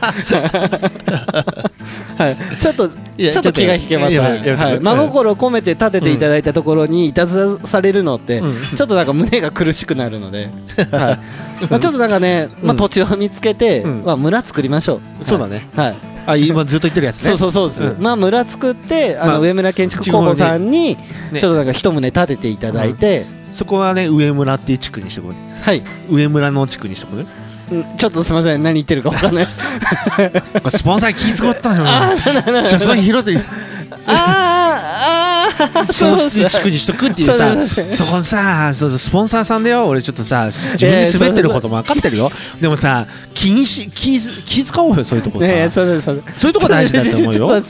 [2.18, 4.80] はい、ちょっとちょっと気が引けます、ちょっとはい。
[4.80, 8.76] 真心を込めて立てていただいたところにいたずらされるのって、うん。
[8.76, 10.50] ちょっとなんか胸が苦しくなるので、
[10.92, 11.20] は
[11.62, 11.66] い。
[11.70, 14.04] まあ、ちょっとなんかね、まあ、うん土地を見つけて、うん。
[14.06, 15.26] まあ、村作りましょう。
[15.26, 15.68] そうだね。
[15.76, 17.30] はい、はいあ今ずっと言ってるやつね。
[17.30, 18.04] そうそうそうです、うん。
[18.04, 20.96] まあ村作ってあの、まあ上村建築工房さんに
[21.32, 21.40] ね。
[21.40, 25.40] ちょっとなんか一棟建てていただいて、そこはね上村っていう地区にしとこうね。
[25.64, 25.82] はい。
[26.08, 27.24] 上村の地区にしとこうね。
[27.24, 27.39] うん
[27.98, 31.84] ちょっとすみません何言ってるかわかんないスポンサー気遣ったよ。
[31.84, 33.38] じゃあそれ拾って。
[33.38, 33.44] あー
[34.08, 35.29] あー
[35.92, 39.88] その地区にしとくっていうさそうそうそこのさそうそうスポンサーさんだよ。
[39.88, 46.16] 俺ちょっとさ自分で滑ってることも分かってるよでもさ気にし気気遣おうよそういうとこさ、ねえそうですそう。
[46.16, 47.48] ですそういうとこ大事だと思うよ。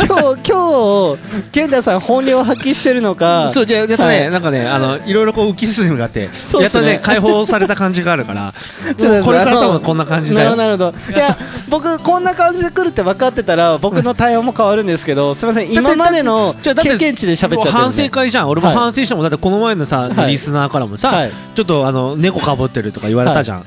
[0.00, 3.50] 今日 今日健太さん本領発揮してるのか。
[3.52, 4.30] そうじゃあやっとね、はい。
[4.30, 6.30] なんかねあのいろいろこう浮き進みがあって、ね。
[6.60, 8.54] やっとね解放された感じがあるから。
[8.98, 10.56] ちょっとこれから多分こんな感じだよ。
[10.56, 10.86] なるほど。
[10.86, 11.36] なるほどいや
[11.68, 15.72] 僕こんな感じで来るって分かってたら僕の対応も変わるんですけどすみません。
[15.72, 18.48] 今までの経験値で喋っちゃっ反省会じゃん。
[18.48, 18.76] 俺もはい。
[18.76, 20.32] 反省してもだってこの前のさ、はい。
[20.32, 21.30] リスナーからもさ、はい。
[21.54, 23.64] ちょっとあの猫かぶってるとか言われたじゃん、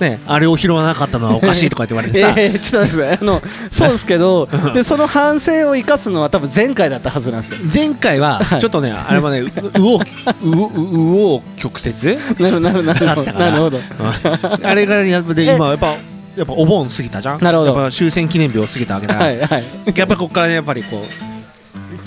[0.00, 7.58] ね、あれを拾わなかったのはおかしいとかって言われてさ、 えー、ちょっとあのそうですけど でその反省を生かすのは多分前回だったはずなんですよ。
[7.72, 8.60] 前回ははい。
[8.60, 9.50] ちょっとね、あれはねうう
[9.86, 10.00] おう
[10.42, 13.78] ううお曲折なるほどなるほどなるほど
[14.62, 15.94] あれがやっぱでえ今やっぱ
[16.36, 21.33] やっぱお盆過ぎたじゃんなるほどやっぱ終戦記念日を過ぎたわけだ、はいはいやっぱここからねやっぱりこう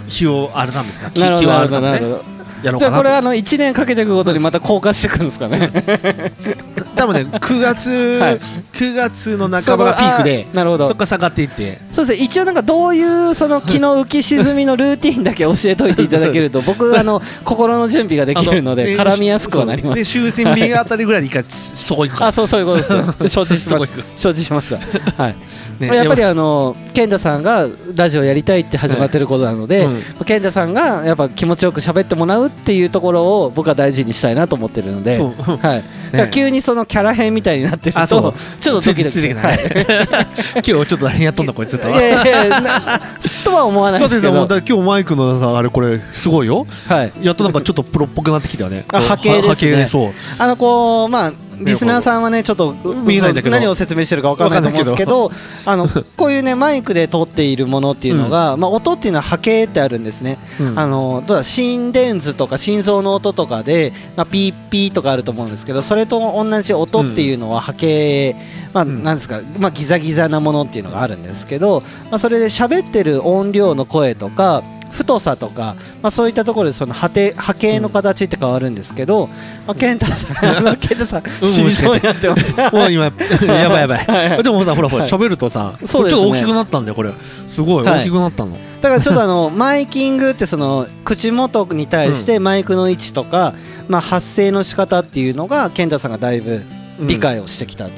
[0.08, 2.80] 日を改めてさ気を改めてやろうかなと。
[2.80, 5.70] じゃあこれあの1年かけていくごとにまた降下していくんですかね。
[6.96, 7.90] 多分ね9月、
[8.20, 8.40] はい。
[8.74, 10.48] 9月の半ばがピークで。
[10.52, 10.88] あなるほど。
[10.88, 11.80] そこから下がっていって。
[11.92, 12.26] そうですね。
[12.26, 22.28] 一応なんかどういうその気の浮き沈みのルーティンだけ教えといていただけると 僕あの心の準備ができるのであ絡みやすくはなりまそうです終戦日あたりぐらいで一回そこ行くから。
[22.30, 25.24] あそうそういうことです承知しました承知しました。
[25.24, 25.36] はい
[25.80, 25.88] ね。
[25.88, 29.90] やっぱりあの健太さんがラジオやりたいって始まってることなので、う
[30.22, 30.26] ん。
[30.26, 38.08] 健太さんがやっぱ気持ちよく喋ってもらうっていうところを僕は大事にしたいなと思ってるので、はい、 だから急にそのキャラ変みたいになってると
[38.60, 39.40] ちょっとドキドキつい 今
[40.62, 43.02] 日ちょっと何やっとんだこいつといやいやいやな
[43.44, 46.68] とは思わないですけど、だ今日マイクのさあれこれすごいよ。
[46.88, 48.86] はい、やっとなんかちょっとプロっぽくなってきたよね。
[48.92, 49.50] あ波形ですね。
[49.50, 50.12] 波形でそう。
[50.38, 55.32] あのこうまあリスナーさんはねちょっと何を説明してるか分からないと思うんですけど
[55.66, 60.80] あの こういうねマイクで撮っているものっていうのが、まあ、音っていうのは波形ってあるんですね、うん。
[60.80, 68.36] あのどうだ心電図とか心臓の音とかで、まあ、ピーピーとかあると思うんですけどそれと同じ音っていうのは波形、
[68.74, 69.04] まあ、うん。
[69.04, 79.28] なんですか、まあ、ギザギザなものっていうのがあるんですけど、まあ、それで喋ってる音量の声とか太さとか、まあ、そういったところでその波形波形の形って変わるんですけど、
[79.66, 82.56] まあ、健太さんあの 健太さんうん死にそうになってます。
[82.76, 83.12] もう今や
[83.70, 83.98] ばいやばい。
[84.06, 84.44] はいはい。
[84.44, 85.12] でもさほらほらはい。
[85.12, 85.88] 喋るとさね。
[85.88, 87.12] ちょっと大きくなったんだよこれ。
[87.48, 88.00] すごいはい。
[88.02, 88.58] 大きくなったの。
[88.82, 93.54] だからちょっとあの マイキングってその口元に対してマイクの位置とか、
[93.88, 96.62] まあ、発声の仕方っていうのが健太さんがだいぶ
[97.00, 97.92] 理解をしてきたと、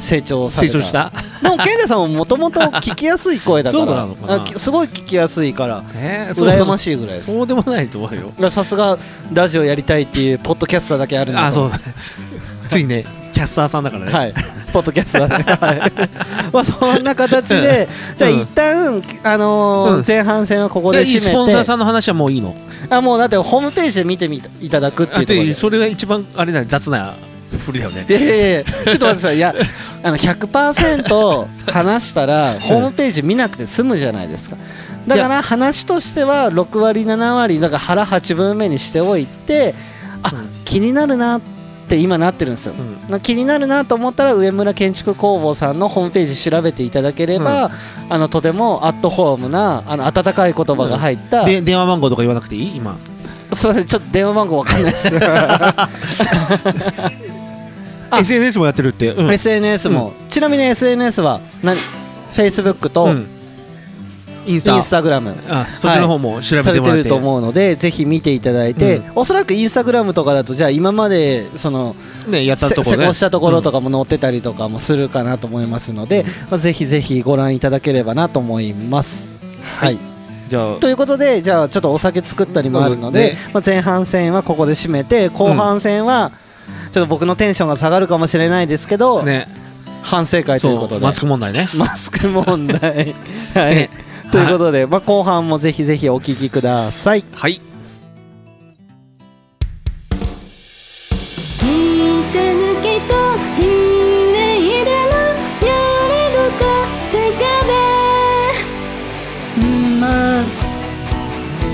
[0.00, 1.12] 成長成長した？
[1.42, 7.26] でも健太さんももともと聞きやすい声だかそうならすごい聞きやすいからえ羨まいしいぐらいです。
[7.26, 8.50] そうでもないと思うよ。
[8.50, 8.98] さすが
[9.32, 11.70] ラジオやりたいっていうポッドキャスターだけあるんだあそう。
[12.68, 14.12] ついねキャスターさんだからね。
[14.12, 14.34] はい、
[14.72, 15.92] ポッドキャスターで、はい、
[16.52, 22.54] まあそんな形で、じゃあうん一旦あの前半戦はここで締めて、でスポンサーさんの話はもういいの？
[22.90, 27.14] あもうだってホームページで見てみいただくってあいうそれが一番あれだよ雑な
[27.60, 28.06] ふりだよね。
[28.08, 29.36] いやいやいやちょっと待ってください。
[29.36, 29.54] いや
[30.02, 34.56] あの100%話したらホームページ見なくて済むじゃないですか。
[35.06, 39.74] だから話としては6割7割だから腹8分目にしておいて
[40.22, 40.48] あ、うん。
[40.64, 41.40] 気になるなっ
[41.88, 43.10] て今なってるんですよ、うん。
[43.10, 47.70] な気になるなと思ったら上村建築工房さんのホームページ調べていただければ、
[48.08, 52.76] あのとてもアットホームなあの温かい言葉が入った、で電話番号とか言わなくていい？
[52.76, 52.96] 今。
[53.52, 55.10] すいませんちょっと電話番号わかんないです。
[55.20, 55.88] あ
[58.18, 59.12] SNS もやってるって。
[59.12, 59.32] うん。
[59.32, 61.78] SNS も、ちなみに SNS は何
[62.32, 63.26] Facebook と、うん。
[64.46, 64.76] インスタ。
[64.76, 67.02] インスタグラムあそっちの方も調べされててもらって。
[67.04, 69.12] ると思うのでぜひ見ていただいて、うん。
[69.16, 71.94] おそらくインスタグラムとかだとじゃあ今までその
[72.26, 72.96] ねやったせとこね。
[72.96, 79.28] 施工したところとかも載ってたりとかもするかなと思いますので、まあ、ぜひぜひご覧いただければなと思います。
[79.78, 79.98] はい、
[80.48, 80.76] じゃあ。
[80.76, 83.38] ということでじゃあちょっとお酒作ったりもあるので、ね。
[83.52, 86.32] まあ、前半戦はここで締めて後半戦は
[86.92, 89.46] ちょっと僕のテンションが下がるかもしれないですけど、ね。
[90.02, 91.00] 反省会ということで。
[91.00, 91.68] マスク問題ね。
[91.76, 93.14] マスク問題。
[93.54, 93.90] はい、ね
[94.32, 97.24] ということで、まあ、後半もぜひぜひお聞きください。
[97.34, 97.60] はい。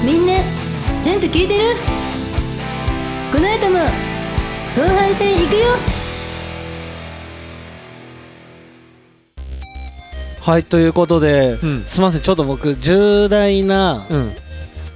[0.04, 0.34] みんな
[1.02, 1.74] ちゃんと聞いてる？
[3.32, 4.05] この後も
[4.76, 5.62] 後半戦行くよ。
[10.42, 11.84] はいということで、うん。
[11.86, 14.32] すみませんちょっと僕重大なうん。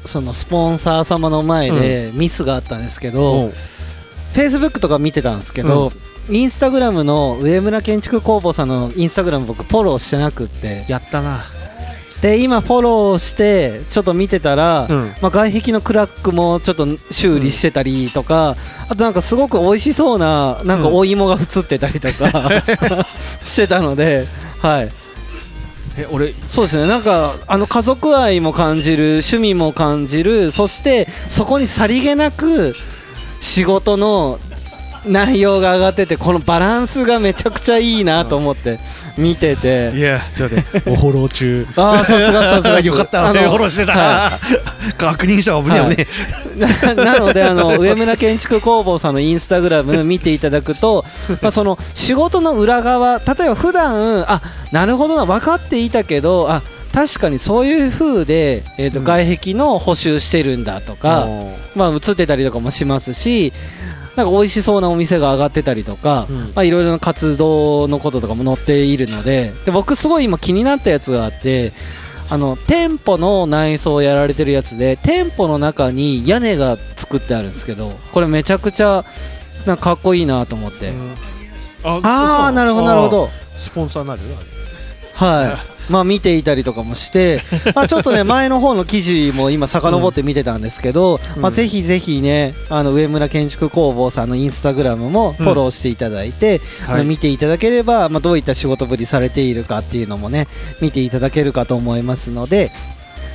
[0.05, 3.53] そのスポンサー様の前でミスがあったんですけど、おう。
[4.35, 5.93] Facebook とか見てたんですけど、
[6.29, 10.85] インスタグラムの上村建築工房さんのインスタグラム僕フォローしてなくって。
[10.89, 11.41] やったな
[12.21, 15.15] で今フォローしてちょっと見てたら、うん。
[15.23, 18.57] まあ、外壁のクラックもちょっと修理してたりとか、
[18.89, 22.51] あとなんかすごく美味しそうななんかお芋が映ってたりとか、
[23.43, 24.27] してたので
[24.61, 24.91] はい。
[25.97, 26.87] え俺そうですね。
[26.87, 32.75] なんかあの家族愛も感じる趣味も感じるそしてそこにさりげなく
[33.41, 34.39] 仕事の
[35.07, 38.79] 内容が上がっててこのバランスがめちゃくちゃいいなと思って
[39.17, 39.93] 見てて。
[39.95, 41.67] いやちょっと待っておフォロー中。
[41.77, 42.81] ああさすがさすが。
[42.81, 43.29] よかった。
[43.29, 43.93] あの俺フォローしてた。
[43.93, 44.39] は
[44.99, 46.07] 確認したわ危ねえ
[46.55, 46.95] 危ね。
[46.95, 51.05] な なのであの上村建築工房さんのインスタグラム見ていただくと、
[51.41, 59.05] まあ、その仕事の裏側例えば普段あなるほどな分かっていたけどあ確かにそういう風で、えーとうん。
[59.05, 61.29] 外壁の補修してるんだとか、
[61.77, 63.53] まあ、映ってたりとかもしますし
[64.17, 66.37] なんか美味しそうなお店が上がってたりとか、うん。
[66.55, 71.73] まあ、いろいろな活動のこととかも載っているのでで僕すごい今気になったやつがあって
[72.29, 79.05] あの店舗の内装をやられてるやつで店舗の中に屋根が作ってあるんですけどこれめちゃくちゃ
[79.67, 80.93] なんかかっこいいなと思って、
[81.83, 83.29] あああなるほどなるほど。
[83.59, 84.21] スポンサーになる？
[85.15, 87.43] はい まあ見ていたりとかもして、
[87.75, 91.43] まあちょっとね前の方の記事も今遡って見てたんですけど、うん。
[91.43, 100.47] まあぜひぜひねあの上村建築工房さんのインスタグラムもフォローしていただいて、あの見ていただければ、まあどういった仕事ぶりされているかっていうのもね
[100.81, 102.71] 見ていただけるかと思いますので、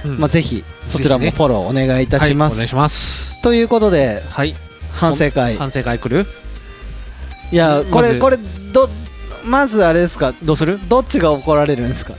[0.05, 0.17] うん。
[0.17, 2.53] まあぜひそちらもフォローお願いいたします。
[2.53, 3.41] はいお願いします。
[3.41, 4.55] ということではい。
[4.93, 5.57] 反省会。
[5.57, 6.25] 反省会来る？
[7.51, 8.37] いやこれ、これ
[8.73, 8.89] ど
[9.43, 10.33] まずあれですか？
[10.43, 10.79] どうする？
[10.89, 12.13] どっちが怒られるんですか？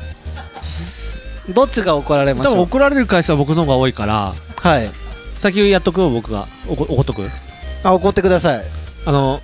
[1.51, 4.91] どっちが怒られまし多分怒られる回数は僕の方が多いからはい。
[5.37, 6.47] 先やっとくよ僕が。
[6.69, 7.29] おこ怒っとく？
[7.85, 8.63] あ怒ってください。
[9.05, 9.41] あの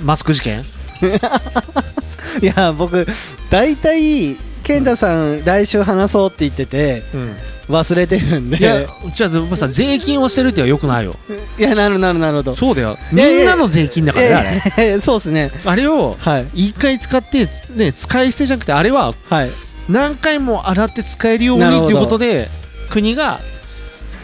[0.00, 0.64] マスク事件？
[2.40, 3.06] いや僕
[3.50, 7.36] 大体健太さん来週話そうって言っててうん。
[7.68, 8.56] 忘れてるんで。
[8.58, 11.14] いやじゃあでもさ税金をしてるってはよくないよ。
[11.58, 12.54] いやなるなるなるほど。
[12.54, 12.98] そうだよ。
[13.12, 14.88] いやいやみんなの税金だからねあれ。
[14.90, 15.50] えーそうですね。
[15.64, 16.48] あれをはい。
[16.54, 19.50] 一回使ってね使い捨てじゃなくてあれははい
[19.88, 22.48] 何回も洗って使えるようになるほどっていうことで
[22.90, 23.40] 国が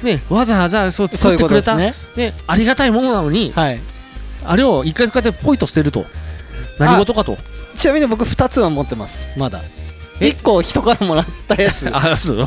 [0.02, 1.94] ねわざわざそう作ってくれたね。
[2.16, 3.80] ねありがたいものなのにはい。
[4.44, 6.06] あれを一回使ってポイと捨てると。
[6.78, 7.36] 何事かと。
[7.74, 9.28] ちなみに僕2つは持ってます。
[9.36, 9.60] まだ。
[9.60, 9.87] え
[10.20, 11.86] 1個人からもらったやつ。
[11.88, 12.38] は あそう？
[12.40, 12.46] い。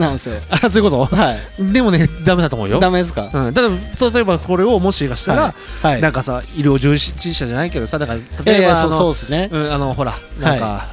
[0.00, 0.40] なんですよ。
[0.48, 1.38] あそういうこはい。
[1.62, 2.80] とでもねダメだと思うよ。
[2.80, 3.28] ダメですか？
[3.32, 6.00] うん、ただ例えばこれをもしがしたら、はい。
[6.00, 9.48] なんかさ医療従事者じゃないけどさだから例えばあのそうですね。
[9.52, 10.86] うん、あのほらなんか、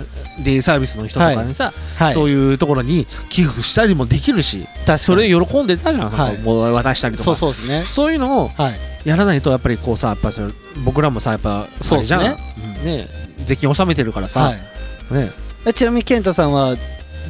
[0.43, 2.13] デイサービスの人とかにさ、はい。
[2.13, 6.33] そういうところに寄付したりもできるしそれ喜んでたじゃん、はい。
[6.33, 7.23] なんかもう渡したりとか。
[7.23, 7.83] そうそうですね。
[7.85, 8.73] そういうのをはい。
[9.05, 10.47] やらないとやっぱりこうさやっぱそれ
[10.83, 11.79] 僕らもさやっぱあれじゃん。
[11.81, 12.35] そうですね。
[12.83, 13.07] ね
[13.45, 15.13] 税金納めてるからさ、はい。
[15.13, 15.31] ね、
[15.65, 16.75] えちなみに健太さんは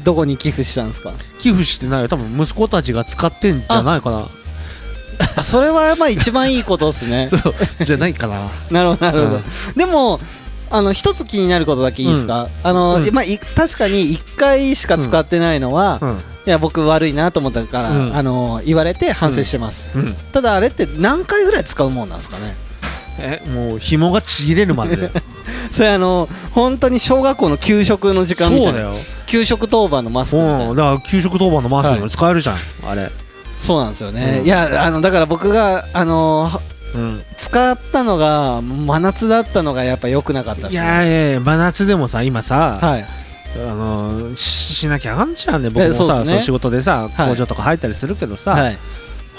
[0.03, 1.11] どこに寄付したんですか？
[1.39, 2.07] 寄付してないよ。
[2.07, 4.27] 多分息子たちが使ってんじゃないかな。
[5.35, 7.27] あそれはまあ一番いいことですね。
[7.29, 8.49] そうじゃないかな。
[8.71, 9.43] なるほどなるほど、うん。
[9.75, 10.19] でも
[10.71, 13.13] あの一つ気になることだけいいですか、あの、うん。
[13.13, 16.09] まあ、い確かに1回しか使ってないのは、うん。
[16.11, 16.13] い
[16.45, 18.15] や僕悪いなと思ったから、うん。
[18.15, 20.15] あの言われて反省してます、うん。
[20.31, 22.55] ただあれって何回ぐらい使うもんなんですかね？
[23.19, 24.95] えもう紐がちぎれるまで
[25.71, 28.91] それあの本当に小学校の給食の時間みたいうな
[29.25, 30.69] 給食当番のマスクみたいな。
[30.69, 30.75] うん。
[30.75, 32.55] だから給食当番のマスクにも使えるじゃん、
[32.87, 33.09] あれ。
[33.57, 34.45] そうなんですよね、うん。
[34.45, 36.49] いやあのだから僕があの
[36.95, 37.21] うん。
[37.37, 40.81] 使ったのが真夏だったのがやっぱ良くなかったですね。
[40.81, 43.05] いやいやいや真夏でもさ今さ、はい。
[43.55, 45.69] あのししなきゃあかんじゃんね。
[45.69, 47.29] 僕もさそうう,、えそですね仕事でさはい。
[47.29, 48.77] 工場とか入ったりするけどさ、はい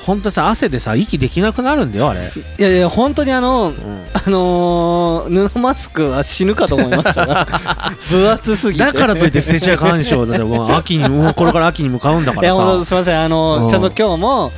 [0.07, 3.75] ほんとさ汗でさ息できなくなるんだよあれ、いやいや本当にあのうん。
[4.13, 7.27] あのー、布マスクは死ぬかと思いました。
[7.27, 7.47] が
[8.11, 8.85] 分厚すぎて。
[8.85, 13.23] だからといって捨てちゃいかんでしょだってもう秋にもうこれから秋に向かうんだかいやらさもうすみません。
[13.23, 13.71] あのうん。
[13.71, 14.53] ちゃんと今日も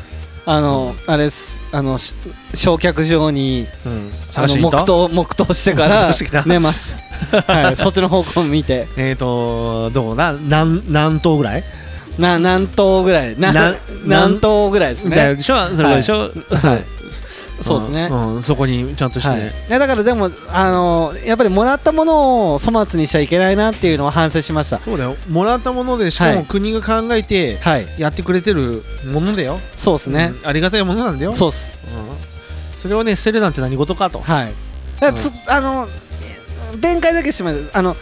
[0.44, 1.60] あのあれです。
[1.70, 2.14] あのし
[2.54, 6.98] 焼却場にうん、あの黙祷黙祷してか黙ら寝ます。
[7.46, 7.76] はい。
[7.76, 8.88] そっちの方向見て。
[8.96, 10.14] えーとどう？
[10.16, 11.64] な何何頭ぐらい？
[12.18, 13.74] な何頭ぐらいなな
[14.06, 15.16] 何頭ぐらいですね。
[15.16, 15.36] だよ。
[15.36, 16.32] でしょそれでしょ、はい。
[17.62, 18.08] そうですね。
[18.08, 24.78] んんそこにちゃんとして、はい、いやだからでもあのやっぱりもらったものを粗末にしちゃいけないなっていうのは反省しました。
[24.80, 25.16] そうだよ。
[25.30, 26.36] もらったものでしかはい。
[26.36, 27.86] も国が考えてはい。
[27.98, 31.32] やってくれてるものだよ、そうですね、うんありがたいものなんだよ。
[31.34, 31.78] そうっす。
[31.86, 32.78] うん。
[32.78, 34.20] それをね捨てるなんて何事かと。
[34.20, 34.52] はい。
[35.00, 35.88] だからつ、あの
[36.78, 37.70] 弁解だけしてます。
[37.72, 37.96] あの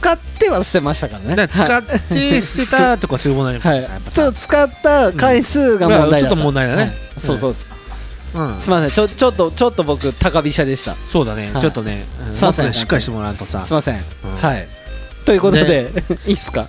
[0.00, 1.48] 使っっては捨てましたからね。
[1.48, 3.84] 使って捨てたとかそういうものじゃはい。
[4.08, 6.82] ちょ使った回数が問題だうんちょっと問題だね。
[6.82, 6.92] はい。
[7.18, 7.72] そうそうです、
[8.34, 8.60] うん。
[8.60, 8.90] すみません。
[8.90, 10.94] ちょちょっとちょっと僕高飛車でした。
[11.06, 11.52] そうだね。
[11.52, 11.60] はい。
[11.60, 12.06] ちょっとね。
[12.28, 12.66] うんすいません。
[12.66, 13.62] ねしっかりしてもらうとさ。
[13.64, 14.02] すみません、ん。
[14.40, 14.66] はい。
[15.26, 15.92] ということで、
[16.26, 16.68] いいっすか？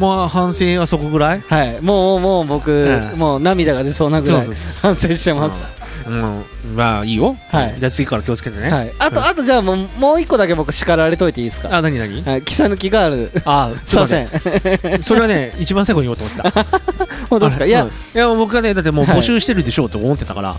[0.00, 1.40] もう反省はそこぐらい？
[1.40, 1.80] はい。
[1.80, 4.48] もうもう僕、うんもう涙が出そうなぐらい
[4.82, 6.76] 反省してます、うん。
[6.76, 7.36] まあいいよ。
[7.50, 7.74] はい。
[7.78, 8.70] じゃあ次から気をつけてね。
[8.70, 11.76] はい、あと、あとじゃあもうもう一個だけ僕叱られといていいですか？
[11.76, 12.22] あ何何？
[12.22, 13.42] はい、キサ抜きガール。
[13.44, 14.26] あ すいません。
[14.26, 14.28] ん
[15.02, 16.66] それはね一番最後に言おうと思ってた。
[17.30, 17.64] 本当ですか？
[17.66, 17.70] い。
[17.70, 20.56] や、うんいや僕はねだってもう募集してるでしょうと思ってたから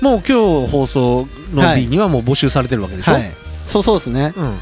[0.00, 3.12] もう今日放送の日にはもう募集されてるわけでしょ？
[3.12, 3.30] はい。
[3.64, 4.32] そうそうですね。
[4.36, 4.58] うん。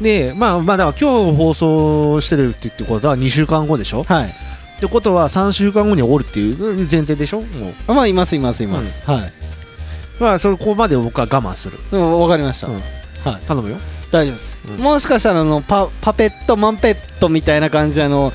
[0.00, 4.02] でまあまあだから今日放送してるって言ってことは2週間後でしょ？
[4.04, 4.34] はい
[4.82, 6.58] ってことは3週間後におるっていう
[6.90, 7.42] 前提でしょ？
[7.42, 7.94] もう。
[7.94, 9.32] まあいますいますいます、はい。
[10.18, 11.78] まあそれここまで僕は我慢する。
[11.92, 12.74] うんわかりました、うん。
[12.74, 13.42] はい。
[13.46, 13.76] 頼むよ。
[14.10, 14.76] 大丈夫です、うん。
[14.82, 18.32] もしかしたらあのパパペットマンペットみたいな感じであの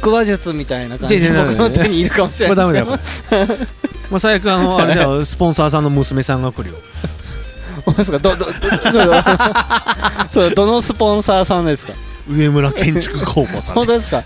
[0.00, 3.58] 腹話術みたいな感じで違う違う僕の手にいるかもしれないダですけどメだよ。
[4.12, 5.24] まあ最悪あのあれだよ。
[5.24, 6.76] スポンサーさんの娘さんが来るよ。
[7.84, 8.52] 本当ですかどどどど
[10.30, 11.92] そうどのスポンサーさんですか？
[12.28, 13.80] 上村建築工房さんね。
[13.80, 14.22] 本当ですか？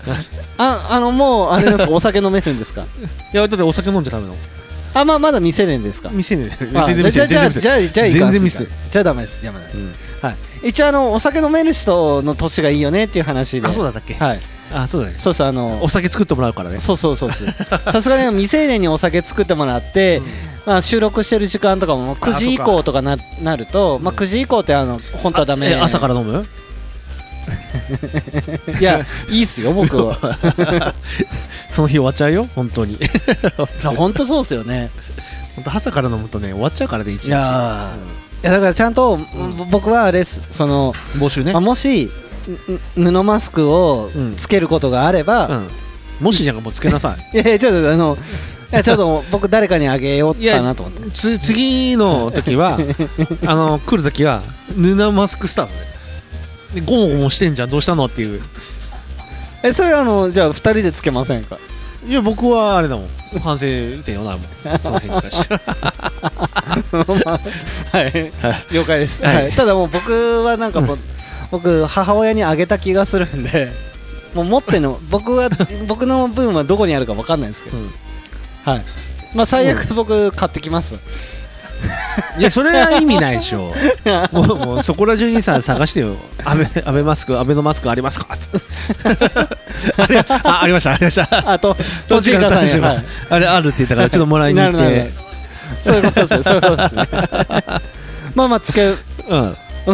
[0.57, 1.87] ああのもうあれですか？
[1.91, 2.81] お酒飲めるんですか？
[3.33, 4.37] いやだってお酒飲んじゃダメなの
[4.95, 6.09] あまあまだ未成年ですか？
[6.11, 9.43] 店であ全然店じゃあじゃあじゃあじゃあ全然ミスじゃあダメです。
[9.43, 9.93] ダメです、うん。
[10.21, 10.31] は
[10.63, 10.69] い。
[10.69, 13.67] 一応あのお酒飲める人の年がいいよねっていう話で。
[13.67, 14.13] あそうだったっけ？
[14.13, 14.39] はい。
[14.73, 15.15] あそうだね。
[15.17, 16.79] そうですあのお酒作ってもらうからね。
[16.79, 17.47] そうそうそうそう。
[17.91, 20.21] さすがに未成年にお酒作ってもらって、
[20.65, 25.71] まあ、収録してる時間とかも9時以降とかななると、まあ、9時以降ってあの本当はダメ。
[25.71, 26.45] え朝から飲む？
[28.79, 30.17] いやいいっすよ僕は。
[31.69, 32.99] その日終わっちゃうよ本当に。
[33.77, 34.89] さ本当そうっすよね。
[35.55, 37.27] 本当朝から飲むとね終わっちゃうからね一日。
[37.29, 37.91] いや
[38.41, 39.17] だからちゃんと、
[39.57, 41.53] ぼ僕はあれですその、募集ね。
[41.53, 42.11] まあ、もし
[42.97, 44.35] ん布マスクをうん。
[44.35, 45.67] つけることがあれば、うん。
[46.19, 47.37] もしじゃんかもうつけなさい。
[47.37, 48.17] やいやちょっとあの
[48.71, 51.11] いやちょっと僕誰かにあげようかなと思って。
[51.39, 52.77] 次の時は
[53.45, 54.41] あの来る時は
[54.75, 55.92] 布マスクスタートでで
[56.81, 58.41] ゴモゴモしてんじゃんどうしたのっていう。
[59.63, 61.57] えそれあのじゃあ2人でつけませんか？
[62.05, 63.07] いや僕はあれだもん。
[63.39, 63.65] 反省
[64.03, 64.41] 点よなもん。
[64.79, 65.61] その辺に関しては。
[67.91, 68.31] はい、
[68.71, 69.35] 了解です、はい。
[69.35, 69.51] はい。
[69.51, 70.99] ただもう僕はなんかもう、
[71.49, 73.71] 僕母親にあげた気がするんで
[74.33, 75.49] もう持ってんの僕は
[75.87, 77.93] 僕の分はどこにあるか分かんないんですけど、うん。
[78.65, 78.83] はい。
[79.33, 80.95] まあ最悪僕買ってきます、
[82.37, 83.73] いやそれは意味ないでしょ。
[84.31, 86.15] もうもうそこら中にさ探してよ。
[86.43, 88.35] アベアベマスクアベノマスクありますか？
[88.37, 88.59] つって
[89.97, 91.51] あれあありましたありました。
[91.51, 91.75] あと
[92.07, 93.03] どっちが大丈夫はい。
[93.29, 95.13] あれあるって言ったからちょっともらいに行っなるなるなてる。
[95.81, 97.07] そういうことですねそういうことですね。
[98.35, 98.85] まあまあつけ
[99.29, 99.57] うん。
[99.85, 99.93] こ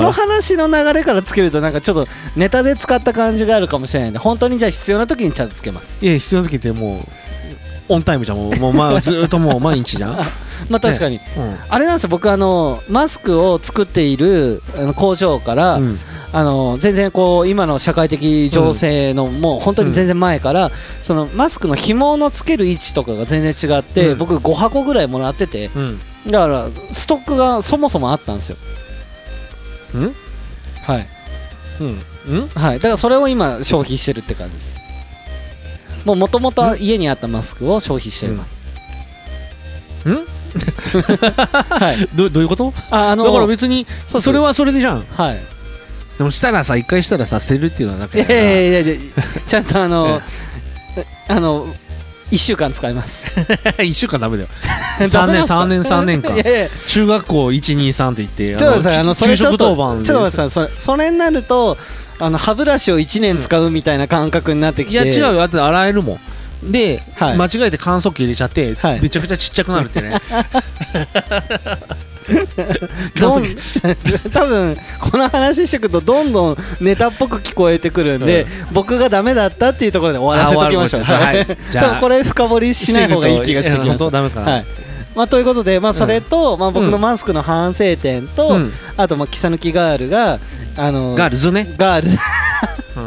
[0.00, 5.96] の話の流れからつけるとなんかちょっとネタで使った感じがあるかもしれないんで本当にじゃあ必要な時にちゃんとつけます。
[6.02, 7.08] いや必要な時ってもう
[7.90, 8.38] オンタイムじゃん。
[8.38, 10.16] もうもう、まあ、ずーっともう毎日じゃん、
[10.70, 11.56] まあ確かに、うん。
[11.68, 12.08] あれなんですよ。
[12.08, 15.98] 僕あのマスクを作っているあの工場から、うん。
[16.32, 20.70] あの全然こう今の社会的情勢の、もう本当に全然前から、
[21.02, 24.18] そのマスクの紐のつける位置とかが全然違って、うん。
[24.18, 25.98] 僕5箱ぐらいもらっててうん。
[26.28, 28.56] だからストックがそもそもあったんですよ。
[29.94, 30.14] うん？
[30.84, 31.06] はい、
[31.80, 32.02] うん。
[32.28, 32.48] うん？
[32.54, 34.79] はい、だからそれを今消費してるって感じです
[36.04, 38.58] もうもともと家にあったマスクを消費してます、
[40.06, 40.14] うん？
[40.50, 42.08] はい。
[42.16, 42.72] どどういうこと？
[42.90, 45.04] ああのだから別にそれはそれでじゃん。
[45.16, 45.38] はい。
[46.18, 48.30] でもしたらさ一回したらさ捨てるっていうのはなんかいやい
[48.72, 48.94] やいやいや
[49.48, 50.20] ちゃんとあの
[51.28, 51.66] あの
[52.30, 53.30] 1週間使います。
[53.82, 54.48] 一週間ダメだよ。
[55.00, 56.36] ダ3年メなんすか？3年3年間
[56.88, 61.76] 中学校123と言ってちょっとさいあのそれ給ちょっさいそれそれになると
[62.20, 64.92] あの歯ブラシを1年使うみたいな感覚になってきて。
[64.92, 65.38] いや違うよ。
[65.38, 66.20] だって洗えるも
[66.62, 66.72] ん。
[66.72, 67.36] で、はい。
[67.36, 69.00] 間違えて乾燥機入れちゃって、はい。
[69.00, 70.16] めちゃくちゃちっちゃくなるってね。
[74.32, 78.74] 多分この話してくるとどんどんネタっぽく聞こえてくるんで、うん。
[78.74, 81.02] 僕がダメだったっていうところで終わらせときましょう。
[81.02, 84.52] はいじゃあ多分これ深掘りしない方がいい気がしてきました本当ダメかな。
[84.52, 84.64] はい
[85.14, 88.72] まあ、ということで、まあ、それと、まあ、僕のマスクの反省点と、うん。
[88.96, 90.38] あと、まあ、キサ抜きガールが
[90.76, 92.08] あのガールズね、ガール。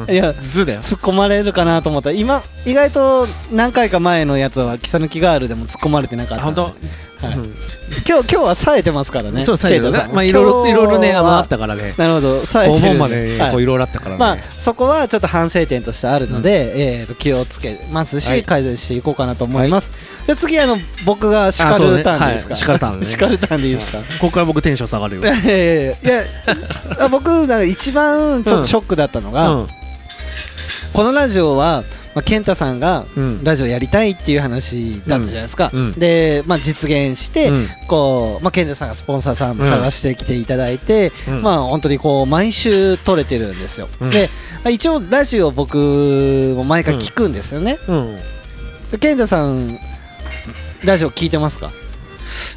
[0.10, 0.82] いやズだよ。
[0.82, 2.10] 突っ込まれるかなと思った。
[2.10, 6.76] ら今意外と何回か前のやつはキサ抜きガールでも突っ込まれてなかったあ本当？
[7.28, 7.38] はい。
[7.38, 7.56] うん。
[8.08, 9.44] 今日今日は冴えてますからね。
[9.44, 10.10] そう最後ケイタさん。
[10.10, 11.94] ねまあいろいろいろいろねあのあったからね。
[11.98, 12.40] なるほど。
[12.46, 13.66] 冴えおてる盆までねはいこうい。
[13.66, 14.20] ろいろあったからね。
[14.20, 18.44] まあそこはちょっと反省点としてあるので、えーと気をつけますし、はい。
[18.44, 19.90] 改善していこうかなと思います、
[20.28, 22.60] で次あの僕が叱るターンですか、はい。
[22.60, 23.06] 叱るターンね。
[23.06, 25.22] 叱るターンでいいですか、ここから僕テンション下がるよ。
[25.22, 25.98] いやいやい
[27.00, 29.68] や僕なんか一番ちょっとショックだったのが、うん。
[30.94, 31.84] このラジオは、
[32.16, 33.44] まあ、健太さんがうん。
[33.44, 35.80] ラジオやりたいっていう話だったじゃないですか、うん。
[35.80, 35.92] うん。
[35.94, 37.68] で、まあ、実現して、うん。
[37.88, 41.42] こう、まあ、健太さんがスポンサーさんも探してきていただいて、うん。
[41.42, 44.10] まあ本当にこう毎週撮れてるんですよ、うん。
[44.12, 44.30] で
[44.64, 45.78] まあ一応ラジオ僕
[46.56, 47.78] も毎回聞くんですよね、
[49.00, 49.78] 健太さん
[50.84, 51.72] ラジオ聞いてますか？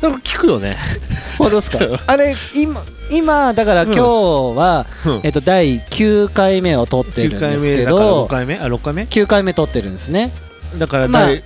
[0.02, 0.76] なんか聞くよね。
[1.38, 1.78] 本当ですか？
[2.06, 5.20] あれ今今だから今日は、うん。
[5.22, 10.32] えっと第9回目を撮ってるん9ですけど6回目あ6回目？9回目撮ってるんですね。
[10.78, 11.42] だからまあ第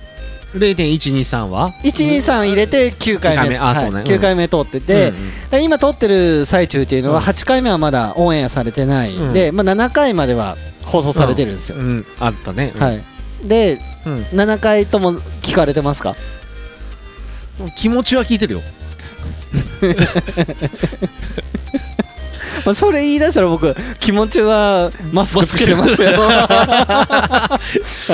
[0.53, 3.59] 0.123は？123入れて9回目です、九回目。
[3.59, 3.95] あそうね。
[3.95, 5.13] はい9回目撮ってて、
[5.61, 7.23] 今撮ってる最中っていうのはうん。
[7.23, 9.15] 8回目はまだオンエアされてない。
[9.15, 9.31] ん。
[9.31, 12.05] で、まあ、7回までは放送されてるんですよ、うん。
[12.19, 12.73] あったね。
[12.77, 13.01] はい。
[13.47, 14.17] でうん。
[14.23, 16.15] 7回とも聞かれてますか？
[17.77, 18.61] 気持ちは聞いてるよ
[22.65, 26.11] まあそれ言い出したら僕気持ちはマスクつけてますよ。
[26.19, 27.59] は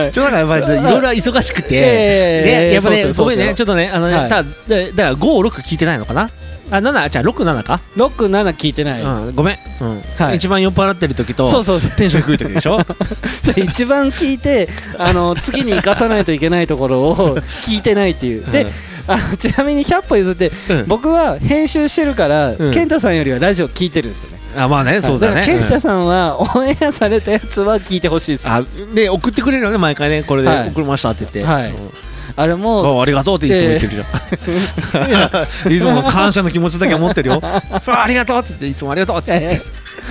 [0.10, 0.12] い。
[0.12, 3.56] ちょっとなんかやっぱりいろいろ忙しくて、えやっぱねそうそうそうごめんね。
[3.56, 4.30] ちょっとねあのね、はい。
[4.30, 6.30] ただでだから56聞いてないのかな？
[6.70, 10.02] あ7じゃあ67か、67聞いてない、うん、ごめん、うん。
[10.18, 10.36] はい。
[10.36, 11.92] 一番酔っ払ってる時とそうそうそう。
[11.92, 12.80] テンション低い時でしょ？
[13.44, 14.68] じゃあ一番聞いて
[14.98, 18.46] あの次に生かさないといけないところを聞いてないっていう。
[18.52, 18.72] で、うん
[19.08, 20.88] あのちなみに100歩譲って、うん。
[20.88, 22.74] 僕は編集してるから、うん。
[22.74, 24.38] 健太さんよりはラジオ聞いてるんですよね。
[24.56, 25.44] あまあねそうだね。
[25.46, 25.64] 健うん。
[25.64, 28.48] 太さんはオンエアされたやつは聞いてほしいです。
[28.48, 30.24] あで送ってくれるよね毎回ね。
[30.24, 30.70] これではい。
[30.70, 31.72] 送りましたって言って、はい。
[31.72, 31.92] うん。
[32.36, 34.04] あれもあありがとうっていつも言ってるじゃ
[35.70, 37.42] ん、 いつもの感謝の気持ちだけは持ってるよ。
[37.42, 39.40] あありがとうって言っていつもありがとうって。
[39.40, 39.62] 言って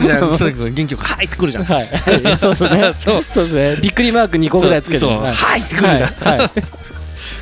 [0.03, 1.65] じゃあ磯崎君元気よく「はい」ってくるじゃん。
[1.65, 2.93] はい、 はい、そうですね。
[2.97, 3.25] そう。
[3.33, 3.77] そうですね。
[3.81, 4.99] びっくりマーク2個ぐらいつけて。
[4.99, 5.11] そう。
[5.11, 5.23] そう。
[5.23, 5.33] はい。
[5.33, 6.01] はいってくるじゃん。
[6.01, 6.39] はい。
[6.39, 6.51] はい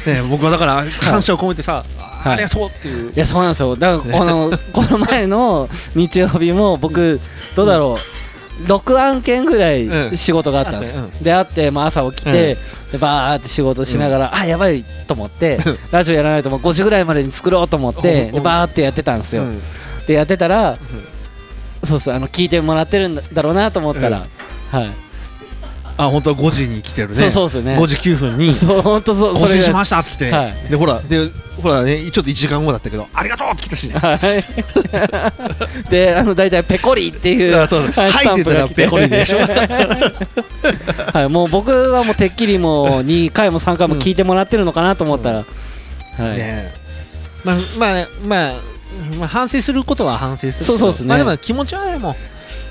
[0.07, 2.33] ね、僕はだから感謝を込めてさ、あい。
[2.33, 3.77] ありがとうっていう、いやそうなんですよ。
[3.77, 7.21] だからこの この前の日曜日も僕
[7.55, 8.25] どうだろう。
[8.67, 10.17] 6案件ぐらいうん。
[10.17, 12.57] 仕事があったんですよ、あったであって、まあ、朝起きて、
[12.93, 15.59] でバーって仕事しながら、あやばいと思って
[15.91, 19.63] ラジオやらないともう5時ぐらいまでに作ろうと思ってバーってやってたんですよ、うん。
[20.07, 20.77] でやってたら、
[21.83, 24.25] そうそうあの聞いてもらってるんだろうなと思ったら、
[24.71, 24.91] はい、
[25.97, 27.15] あ本当は5時に来てるね。
[27.15, 27.77] そうそうですよね。
[27.79, 28.55] 5時9分に。
[28.55, 30.55] そう本当そう更新しまししたって来て、はい。
[30.69, 31.31] でほらで
[31.63, 33.89] ほらねちょっと1時間後だったけどありがとうって来たし。
[33.89, 35.89] ねはい。
[35.91, 37.93] であの大体ペコリっていうあそうそう。
[37.93, 39.39] はいはいってたらペコリでしょ。
[41.15, 45.45] はい、もう僕はもうてっきりもう2回も3回も聞いてもらってるのかなと思ったら、は
[46.19, 46.75] い、ね
[47.45, 48.55] まあまあまあ
[49.19, 50.65] まあ反省することは反省するけど。
[50.65, 51.07] そうそうですね。
[51.09, 52.17] まあでも気持ちはねもう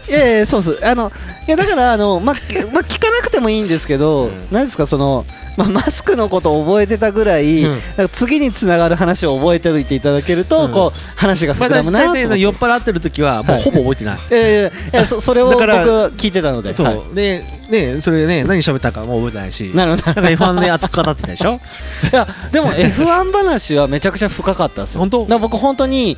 [0.08, 1.12] いやいやそうっすあの
[1.47, 4.47] いやだからあの、ままあ聞かなくてもいいんですけど、うん。
[4.49, 5.26] なんですかその、
[5.58, 7.72] まあ、マスクのことを覚えてたぐらい、うん。
[7.72, 10.72] なんか次につながる話を覚えておいていただけると、うん。
[10.72, 12.06] こう話が膨らむなと。
[12.06, 17.16] 思って、体酔っ払ってる時はもうほぼ覚えてない、いやいやいやそそれを僕聞いてたのでそう、はい。
[17.16, 20.06] でねそれでね何喋ったかもう覚えてないしなるほど。
[20.06, 21.54] なんか F1 で熱く語ってたでしょ？
[21.56, 24.99] いやでも F1 話はめちゃくちゃ深かったですよ。
[25.01, 25.39] 本当？
[25.39, 26.18] 僕本当に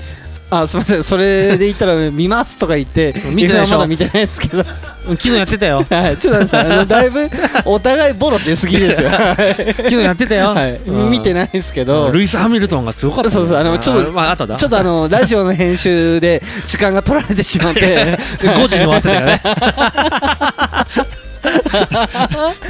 [0.61, 1.03] あすみません。
[1.03, 3.77] それで言ったら見ますとか言って見てないでしょ。
[3.77, 4.63] F1 まだ見てないですけど。
[5.05, 5.85] 昨日やってたよ。
[5.89, 7.29] はいちょっとあのだいぶ
[7.65, 9.09] お互いボロ出すぎですよ。
[9.09, 9.35] は
[9.77, 10.89] 昨日やってたよ、い。
[10.89, 11.09] うん。
[11.11, 12.11] 見てないですけど。
[12.11, 13.33] ルイス・ハミルトンがすごかったね。
[13.33, 14.55] そうそうあのちょっとまあ後だ。
[14.55, 17.81] ちょっとあのラジオの編集で時間が取られてしまって。
[17.81, 19.41] で5時に終わってたよね。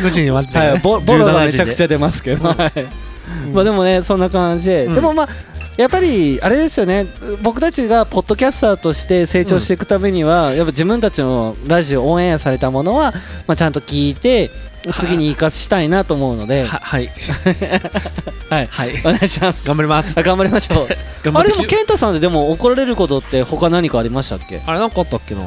[0.01, 0.71] 5時に終わってたよね。
[0.73, 2.57] はい、ボボロがめちゃくちゃゃ出ますけど、はい。
[3.53, 4.95] まあでもねそんな感じで、うん。
[4.95, 5.29] でもまあ
[5.77, 7.05] やっぱりあれですよね。
[7.41, 13.11] 僕たちがポッドキャスターとして成長していくためには、やっぱ自分たちのラジオオンエアされたものは、
[13.45, 14.51] まあ、ちゃんと聞いて
[14.99, 17.09] 次に生かしたいなと思うので、ははい。
[18.49, 18.99] はい、はい。
[19.01, 19.67] お願いします。
[19.67, 20.17] 頑張ります。
[20.17, 20.87] あ 頑張りましょう。
[21.33, 24.61] あれでも健太さんででも怒られることって他何かありましたっけ？
[24.65, 25.41] あれなんかあったっけな？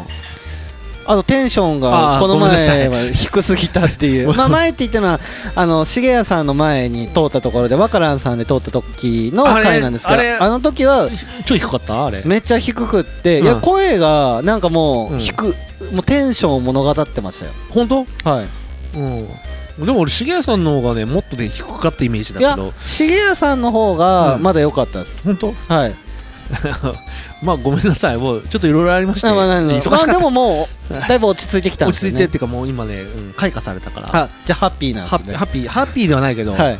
[1.10, 4.24] あとテンションがこの前は低すぎたってい。
[4.24, 5.18] う まあ前って言ったのは
[5.54, 11.08] あの重谷さんの前に通ったところでワカランさんで通った時の回なんですけどあの時は
[11.46, 12.04] ちょい低かった？
[12.06, 12.20] あれ。
[12.26, 13.44] めっちゃ低くって、うん。
[13.46, 15.18] いや声がなんかもううん。
[15.18, 15.46] 低く、
[15.92, 17.52] もうテンションを物語ってましたよ。
[17.70, 18.30] 本当？
[18.30, 18.46] はい。
[18.98, 19.28] うん。
[19.86, 22.74] でも俺重谷さんの方がねもっとね低かったイメージだけど。
[22.84, 24.42] 重谷さんの方がうん。
[24.42, 25.74] まだ良かったです、本当？
[25.74, 25.94] はい
[27.42, 28.16] まあごめんなさい。
[28.16, 30.06] もうちょっといろいろありましてあまあなんだ忙しかった。
[30.06, 31.90] まあでももう だいぶ落ち着いてきたね。
[31.90, 34.08] 落ち着いてっていうかもう今ねうん開花されたから。
[34.12, 35.36] あじゃあハッピーなんですね。
[35.36, 36.52] ハッピーハッピーではないけど。
[36.54, 36.78] はい。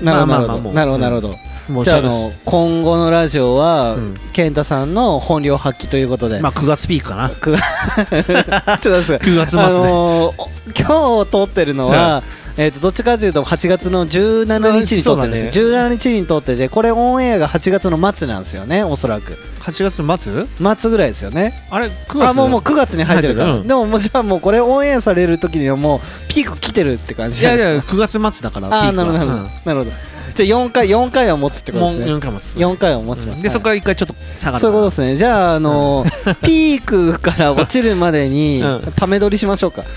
[0.00, 0.06] うん。
[0.06, 1.02] なるほどなるほどもうなるほど。
[1.02, 4.16] なるほどもうじゃああの今後のラジオは、うん。
[4.32, 7.30] 健太さんの本領発揮ということで、まあ9月ピークかな。
[7.30, 10.48] く ちょっとです9月末で、あのーお
[10.78, 12.22] 今日撮ってるのは、
[12.56, 19.38] えー、とどっちかというと8月の17日に撮ってるんですよ、17日に撮っててこれオンエアが8月の末なんですよねおそらく。
[19.60, 20.46] 8月の末？
[20.78, 21.66] 末ぐらいですよね。
[21.70, 23.66] あれ9月あもうもう9月に入ってるから、うん。
[23.66, 29.90] でももうじゃあもうこれオンエアされる時にはもうピーク来てるって感じいやいやじゃないですか9月末だからああなるほど、なるほど
[30.36, 32.06] じゃあ4回4回は持つってことですね。
[32.06, 35.16] 4回末4回は持ちます、でそこから1回ちょっと下がるそういうことですね。
[35.16, 38.92] じゃああのー ピークから落ちるまでにうん。
[38.94, 39.82] ため撮りしましょうか。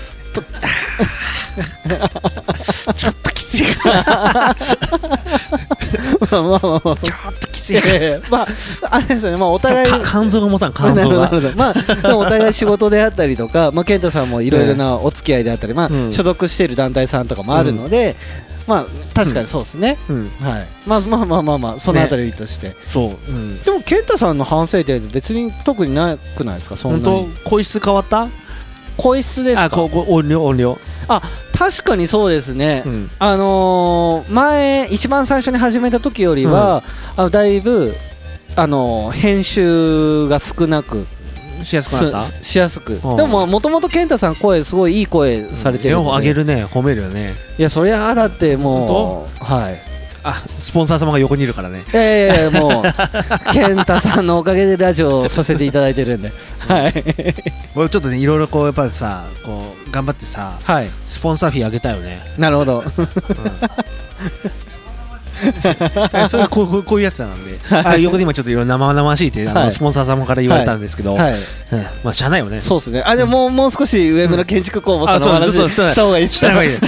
[2.94, 4.54] ちょっときついか
[6.30, 6.96] まあまあまあまあ。
[6.96, 8.48] ちょっときついやいやまあ
[8.90, 9.36] あれですよね。
[9.36, 11.30] まあお互いか肝臓が持たん肝臓が。
[11.56, 16.12] まあお互い仕事であったりとか、まあ、健太さんもいろいろなお付き合いであったり、まあうん。
[16.12, 18.14] 所属している団体さんとかもあるので、
[18.70, 20.30] まあ確かにそうですね、うん。
[20.40, 20.66] はい。
[20.86, 23.30] まあまあまあまあまあそのあたりとして、そう。
[23.30, 23.62] うん。
[23.62, 26.76] でも健太さんの反省点別に特になくないですか？
[26.76, 27.28] そん本なに。
[27.44, 27.50] 当？
[27.50, 28.28] 声質変わった？
[28.96, 29.64] 声質ですか？
[29.64, 30.78] あこうこう音量音量。
[31.52, 33.10] 確かにそうですね、うん。
[33.18, 36.84] あのー前一番最初に始めた時よりは、
[37.16, 37.94] あのだいぶ
[38.56, 41.06] あのー編集が少なく
[41.64, 42.22] しやすくなった？
[42.22, 43.00] すしやすく。
[43.02, 43.16] うん。
[43.16, 46.04] でももともと健太さん声すごいいい声されてるので。
[46.06, 46.64] 両方上げるね。
[46.66, 47.34] 褒めるよね。
[47.58, 49.78] いやそりゃあだってもうはい。
[50.22, 51.82] あスポンサー様が横にいるからね。
[51.94, 52.82] いやいやいやもう
[53.54, 56.30] 健太さんのおかげでラジオをさせていただいてるんで。
[56.58, 57.04] はい。
[57.74, 60.90] 俺ちょっとねいろいろこうやっぱりさこう頑張ってさはい。
[61.06, 62.20] スポンサーフィー上げたよね。
[62.36, 62.84] なるほど。
[62.86, 62.92] あ
[66.28, 69.72] それこうこうこういうやつなんで、あ横で今ちょっといろ生々しいってあの、はい。
[69.72, 71.32] スポンサー様から言われたんですけど、はい。
[71.34, 71.40] うん
[72.04, 72.60] まあしゃあないよね。
[72.60, 73.02] そうですね。
[73.06, 76.70] あでももうもう少し上村建築工房さんのあそう話そうそうした方がいいですした方がいい。
[76.70, 76.78] ね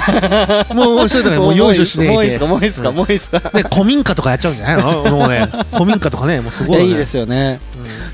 [0.74, 2.46] もうもういたらもうよいしてもういいですか？
[2.46, 2.88] もういいですか？
[2.88, 2.96] うん。
[2.96, 3.38] もういいですか？
[3.54, 5.04] で古民家とかやっちゃうんじゃないの？
[5.10, 5.48] もうね。
[5.72, 7.60] 古民家とかねもうすごい、ね、 いやいいですよね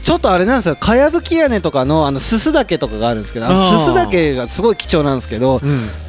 [0.03, 0.77] ちょっとあれなんですよ。
[0.77, 5.61] かやぶき屋根とかのあのすす竹とかがあるんですけどすす竹がすごい貴重なんですけど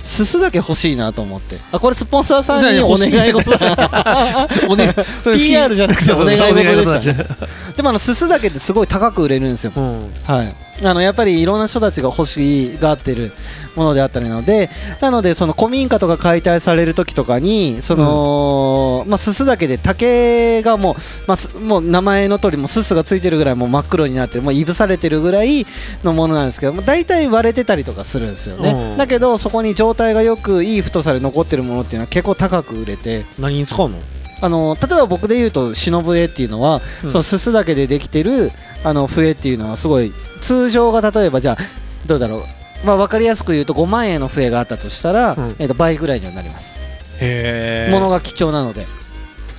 [0.03, 1.57] すす竹欲しいなと思って。
[1.71, 4.93] あこれスポンサーさんにお願い事だ おね
[5.23, 9.71] それ PR じゃなくてお願い事でしたお願い事だでもあのすす竹ってすごい高く売れるんですよ。
[9.75, 10.11] うん。
[10.25, 13.31] はいあのやっぱりいろんな人たちが欲しがってる
[13.75, 14.69] ものであったりなので
[15.01, 20.95] なのでその古民家とか解体される時とかにその、まあすすだけで竹がもう、
[21.27, 25.65] まあ、すもう名前の通りもうすすがついてるぐらいもう真っ黒になってるもういぶされてるぐらい
[26.03, 28.97] のものなんですけども大体割れてたりとかするんですよね、うん。
[28.97, 33.25] だけどそこに状態がよくいい太さで残ってるものっていうのは結構高く売れて。
[33.37, 33.97] 何に使うの？
[34.41, 37.11] あの例えば僕で言うと忍笛っていうのは、うん。
[37.11, 38.51] そのすすだけでできてる
[38.83, 40.11] あの笛っていうのはすごい
[40.41, 41.57] 通常が例えばじゃあ
[42.05, 42.85] どうだろう。
[42.85, 45.55] まあ分かりやすく言うと5万円の笛があったとしたら、うん。
[45.59, 46.79] えー、と倍ぐらいにはなります、
[47.19, 48.85] へ物が貴重なので。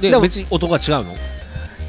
[0.01, 1.15] ででも別に音が違うの？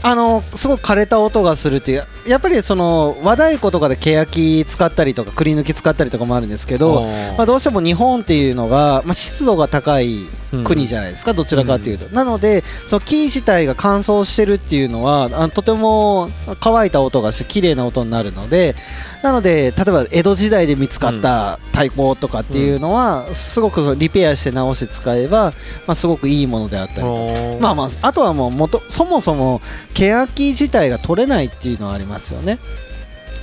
[0.04, 7.04] あのすごく枯れた音がするっていうやっぱりその和太鼓とかで欅使ったりとか栗抜き使ったりとかもあるんですけど、
[7.38, 10.26] まあ、どうしても日本っていうのが、まあ、湿度が高い
[10.66, 16.30] 国じゃないですか、どちらかというと、なのでその木自体が乾燥してるっていうのはあのとても
[16.60, 18.76] 乾いた音がして綺麗な音になるので
[19.24, 25.54] なので例えば江戸時代で見つかった太鼓とかっていうのは、すごくそのリペアして直して使えば、
[25.88, 27.62] まあ、すごくいいものであったりとか。
[27.62, 29.62] まあまあ、あとはもう元そもそも
[29.94, 32.60] 欅自体が取れないっていうのはありますよね。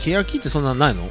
[0.01, 1.09] 欅ってそんなないの？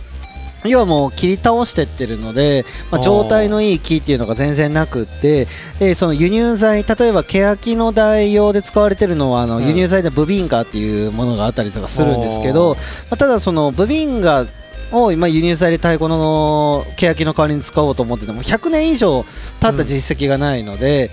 [0.68, 5.47] 要はもう切り倒してってるので、まあ、状態のいい木っていうのが全然なくって
[5.80, 9.68] でその輸入材例えば欅の代用で使われてるのはあのうん。
[9.68, 14.45] 輸入材でブビンガっていうものがあったりとかするんですけど、あまあ、ただそのブビンガ
[14.92, 19.24] を今輸入材で太鼓の欅の代わりに使おうと思ってても100年以上
[19.60, 21.10] 経った実績がないので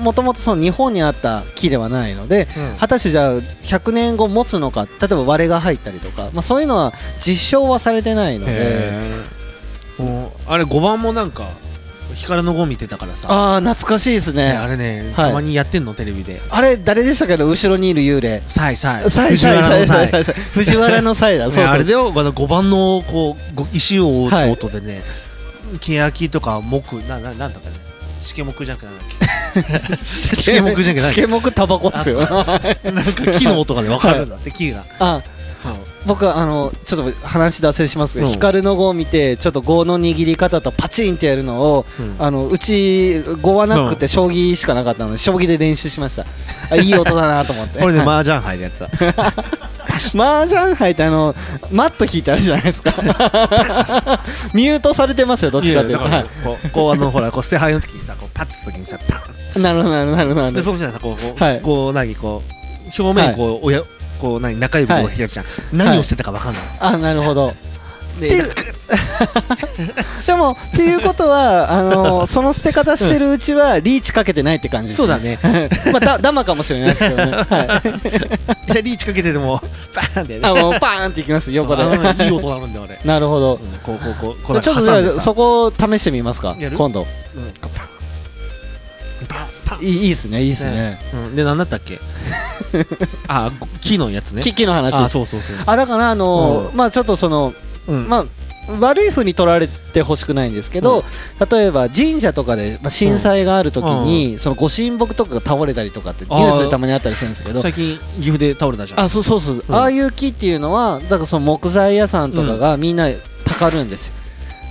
[0.00, 2.48] もともとその日本にあった木ではないので
[2.78, 6.92] 果たしてじゃあ100年後持つのか例えば割れが入ったりとか、まあ、そういうのは
[7.24, 9.34] 実証はされてないので。
[10.46, 11.44] あれ5番もなんか
[12.14, 13.28] 光の碁見てたからさ。
[13.30, 14.52] ああ懐かしいですね。
[14.52, 15.28] ねあれねはい。
[15.28, 16.40] たまにやってんのテレビで。
[16.50, 17.36] あれ誰でしたけ？
[17.36, 18.42] ど後ろにいる幽霊。
[18.46, 19.10] サイサイ。
[19.10, 19.86] サイ藤サイ。
[19.86, 20.34] サイ原のサイ。
[20.54, 21.44] 藤原のサイだ。
[21.44, 22.12] そうそあれでよ。
[22.14, 25.02] あの5番のこうご石を打つ音でね、
[25.80, 27.76] 欅とか木なななんだかね。
[28.20, 30.04] しけ木じゃなくてなんだっけ。
[30.04, 31.26] しけ木じゃなくしてけ。
[31.26, 32.20] 木タバコっすよ。
[32.20, 32.58] なんか
[33.38, 34.84] 木の音がね分かるんだって木が。
[34.98, 35.22] あ
[36.06, 38.32] 僕はあのちょっと話脱線しますけど、うん。
[38.32, 42.16] 光の碁を見てちょっと碁の握り方とパチンってやるのをうん。
[42.18, 46.26] あのうち碁はなくて将棋しかなかったので将棋で練習しました。
[46.70, 47.80] あいい音だなと思って。
[47.80, 48.78] これではい麻雀杯でやって
[49.14, 49.34] た。
[49.94, 51.34] 麻雀杯ってあの
[51.70, 52.92] マット引いてあるじゃないですか。
[54.52, 56.04] ミュートされてますよどっちかっていうと。
[56.44, 59.22] こうこうあのほらこう捨て牌の時にさこうパッて時にさパ
[59.58, 60.52] ンなるほどなるほどなるほど。
[60.52, 61.60] でその人はさこうこう、はい。
[61.60, 62.54] こう何こう
[63.02, 63.82] 表面こう、親
[64.24, 67.52] こう何中指を開くじゃん、何を捨てたか分かんない、あなるほど。
[68.18, 68.44] でっていう
[70.26, 75.38] でもっていうことはあのその捨て方してるうちはリーチかけてないって感じですそうだね。
[75.92, 77.82] まあだダマかもしれないですけどね、は
[78.68, 79.60] い、いやリーチかけてでも
[79.94, 81.82] バーンってねあもうパーンっていきます横で。
[81.82, 83.54] いい音なるんだよあれ、なるほど。
[83.56, 87.06] うんこうこうこうちょっとそこを試してみますか今度。
[87.34, 87.52] うん。
[87.60, 87.88] パンパン
[89.26, 90.98] パンいいいいっすねいいっすね。
[91.12, 92.00] うん、で何だったっけ？
[93.28, 93.50] あ
[93.80, 94.42] 木のやつね。
[94.42, 94.94] 機器の話。
[94.94, 95.56] あそうそうそう。
[95.66, 97.54] あだからあのうまあちょっとその
[97.86, 98.08] うん。
[98.08, 98.26] まあ
[98.80, 101.04] 悪い風に取られてほしくないんですけど、
[101.50, 107.60] 例えば神社とかで、まあ、震災があるときに、そのご神木とかが倒れたりとかってニュースでたまにあったりするんですけど。
[107.60, 109.00] 最近岐阜で倒れたじゃん。
[109.00, 109.74] あそうそうそう、うん。
[109.74, 113.10] ああいう木っていうのはだからその木材屋さんとかがみんな
[113.44, 114.14] たかるんですよ、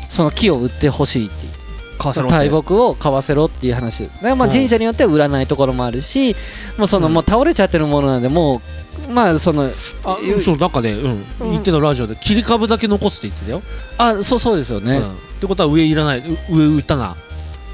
[0.10, 1.53] その木を売ってほしいって言って川瀬ロって
[2.00, 4.10] 大木を買わせろっていう話。
[4.22, 6.36] で、まあ、うん神社によっては売らないところもあるし
[6.78, 7.14] もうその、うん。
[7.14, 8.62] もう倒れちゃってるものなんでも
[9.08, 11.26] うまあそのあそうなんかね、うん。
[11.52, 13.62] 言ってたラジオで切り株だけ残すって言ってたよ、
[13.98, 15.12] あそうそうですよね、うん。
[15.12, 16.20] ってことは上いらない。
[16.20, 17.16] う上売ったな。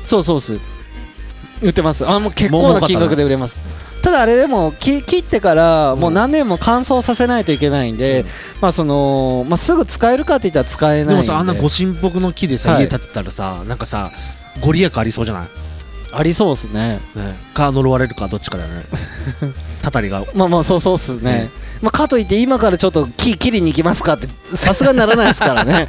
[0.05, 0.59] そうそうっす
[1.61, 2.07] 売ってます。
[2.07, 3.59] あもう結構な金額で売れます。
[4.01, 8.27] ただあれでもき切ってからもう何年も乾燥させないといけないんで、うん。
[8.61, 11.21] まあそのまあ、すぐ使えるかって言ったら使えないで。
[11.21, 12.83] もさあんなご神木の木でさ、はい。
[12.83, 14.11] 家建てたらさなんかさ
[14.61, 15.47] ご利益ありそうじゃない、
[16.13, 16.99] ありそうっすね。
[17.15, 18.85] ね、か呪われるかどっちかだよね。
[19.81, 20.23] たたりが。
[20.33, 21.49] まあまあそうそうっすね、ね。
[21.81, 25.87] まあ、かといって今からちょっと木切りに行きますかってさすがにならないですからね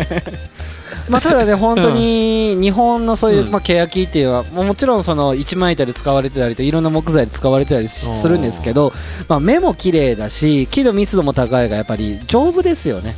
[1.10, 3.50] まあただね本当に日本のそういう、うん。
[3.50, 8.92] まあ、ケヤキっていうのはもちろんその一枚板で使われてたりといろんな木材で使われてたりするんですけど、
[9.28, 13.16] まあ、目も綺麗だし木の密度も高いがやっぱり丈夫ですよね。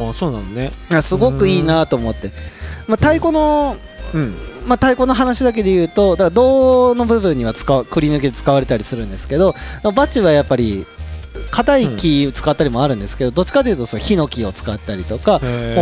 [0.00, 0.72] あそうなのね。
[0.90, 2.30] あすごくいいなと思って、
[2.88, 3.76] まあ、太鼓の
[4.14, 4.34] うん。
[4.66, 9.56] まあ、太鼓の話だけで言うとだから銅の部分には使うくり抜けで使われたりするんですけど
[9.96, 10.86] バチはやっぱり
[11.50, 15.40] 硬い木使ったりもあるんですけど、どっちかというとそのヒノキを使ったりとか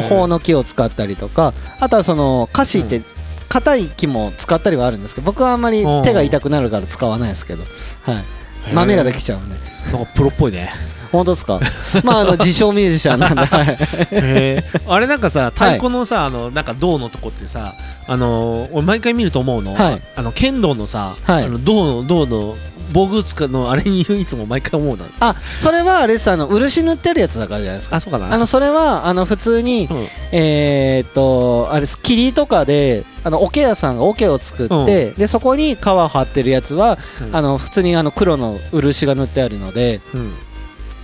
[0.09, 3.05] 頬の木を使ったりとかあとはそのカシってう
[3.49, 7.65] 硬い木も使ったりはあるんですけど僕はあんまり手が痛くなるから使わないですけど、
[8.03, 9.57] はい、豆ができちゃうんで。
[9.93, 10.73] なんかプロっぽいね
[11.13, 11.61] 本当ですか？
[12.05, 13.77] まああの自称ミュージシャンなんで、はい。
[14.13, 17.75] へーあれなんかさ太鼓のさ、あのなんか銅のとこってさ
[18.07, 20.01] あのー俺毎回見ると思うの、はい。
[20.17, 21.45] あの剣道のさ、はい。
[21.45, 22.57] あの銅の銅の
[22.93, 25.05] 防具使うのあれにいつも毎回思うな。
[25.21, 26.29] あそれはあれです。
[26.31, 27.97] あの漆塗ってるやつだからじゃないですか。
[27.97, 28.33] あそうかな。
[28.35, 30.07] あのそれはあの普通に、うん。
[30.33, 32.01] えーっとあれです。
[32.01, 37.37] 霧とかであの桶屋さんが桶を作って、でそこに皮を張ってるやつは、うん。
[37.37, 40.33] あの普通にあの黒の漆が塗ってあるのでうん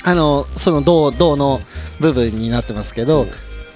[0.07, 1.61] あのその銅銅の
[2.01, 3.27] 部分になってますけど、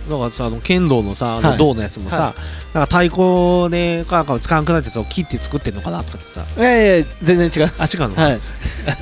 [0.09, 1.45] だからさあの剣道のさあはい。
[1.53, 2.35] の銅のやつもさ、は
[2.73, 6.47] なんか太鼓でかなんか使わなくなってやつを切って作ってんのかなとかってさ。
[6.57, 7.99] いやいや全然違います。
[7.99, 8.41] あ違うの、はい、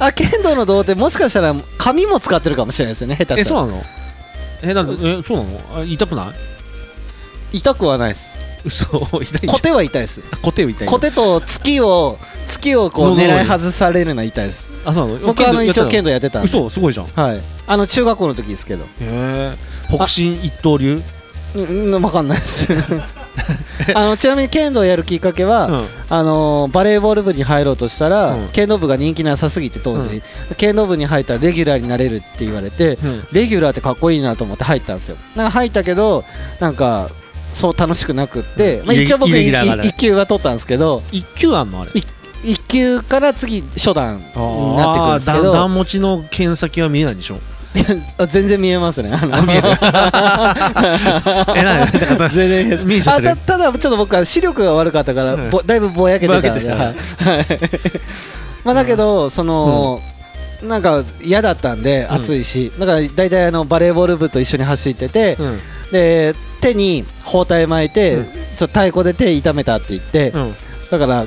[0.01, 3.61] あ剣道の銅ってもしかしたら紙も使ってるかもしれないですよね下手したら。
[3.61, 3.83] えそうなの？
[4.63, 5.61] えなんでえそうなの？
[5.77, 6.33] あ痛くな
[7.53, 7.59] い？
[7.59, 8.39] 痛くはないです。
[8.65, 8.99] 嘘。
[9.23, 10.23] 痛いコテは痛いです。
[10.43, 10.91] コテは痛いの？
[10.91, 12.19] コテと月を
[12.49, 15.27] 月をこう喉狙い外されるのは痛いですあそうなの？
[15.27, 16.49] 僕はあの一応剣道道やってたんで。
[16.49, 17.07] 嘘すごいじゃん。
[17.07, 17.41] へはい。
[17.67, 18.85] あの中学校の時ですけど。
[19.01, 19.57] え
[19.89, 21.03] 北進一刀流？
[21.55, 22.69] うん分かんないです。
[23.95, 25.85] あのちなみに剣道やるきっかけは、うん。
[26.11, 28.49] あのーバレーボール部に入ろうとしたら、うん。
[28.49, 30.23] 剣道部が人気なさすぎて当時、うん。
[30.57, 33.27] 剣道部に入ったらレギュラーになれるって言われてうん。
[33.33, 35.17] レギュラーってかっこいいなと思って入ったんですよ。
[35.37, 36.25] なんか入ったけど
[36.61, 37.09] なんか
[37.53, 39.83] そう楽しくなくって、まあ、イレ一応僕イレギュラーがね。
[39.85, 41.03] 1級は取ったんですけど。
[41.13, 42.05] 一級あんのあれ？1
[42.69, 44.23] 級から次初段に
[44.77, 45.53] なってくるんですけど。
[45.53, 47.41] 段持ちの剣先は見えないでしょ？
[48.19, 49.11] あ 全然見えますね。
[49.13, 49.69] あのあ見える。
[51.57, 53.31] えなんでだから 全然見えちゃってる。
[53.31, 55.51] あたただちょっと僕は視力が悪かったから、うん。
[55.51, 56.97] ぼだいぶぼやけてたけてたはいはい。
[58.65, 60.01] まあだけどその、
[60.63, 62.17] なんか嫌だったんでうん。
[62.17, 65.61] 暑いし、だから大体あのバレーボール部と一緒に走ってて、うん。
[65.93, 68.25] で手に包帯巻いて、うん。
[68.25, 70.55] ちょっと太鼓で手痛めたって言って、うん。
[70.91, 71.25] だから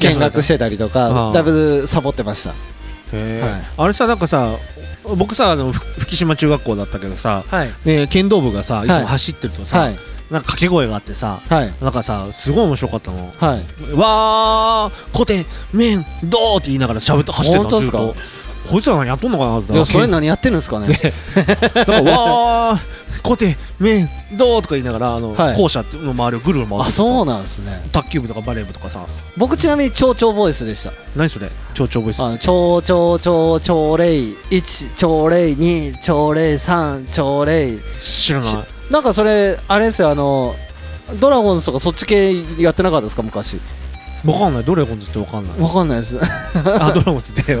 [0.00, 1.32] 見学してたりとあかー。
[1.34, 2.54] だいぶサボってました。
[3.76, 4.56] あれさなんかさ
[5.16, 7.70] 僕さあのふ吹島中学校だったけどさはい。
[7.84, 8.86] ね剣道部がさい。
[8.86, 9.96] つはいも走ってるとさ、はい。
[10.30, 11.72] なんか掛け声があってさはい。
[11.80, 13.18] なんかさすごい面白かったの。
[13.38, 13.94] はい。
[13.96, 17.98] わーコテメンドーって言いながらしゃべって走ってたの本当ですか？
[18.68, 20.88] こいつら何やっとんのかなっていやそれ何やってるんですかね。
[21.74, 25.56] だからわーコテメンドーとか言いながらあの、はい。
[25.56, 27.82] 校舎の周りをぐるぐる回ってあそうなんですね。
[27.90, 29.06] 卓球部とかバレー部とかさ。
[29.36, 30.92] 僕ちなみに蝶々ボイスでした。
[31.16, 31.50] 何それ？
[31.74, 32.20] 蝶々ボイス。
[32.20, 34.18] あの超超超超霊
[34.50, 38.52] 1超霊2超霊3超霊知らない。
[38.92, 40.54] なんかそれあれですよあの
[41.20, 43.58] ドラゴンズとかそっち系やってなかったですか昔？
[44.24, 44.64] わかんない。
[44.64, 45.60] ドラゴンズってわかんない。
[45.60, 46.18] わかんないです。
[46.80, 47.56] あドラゴンズって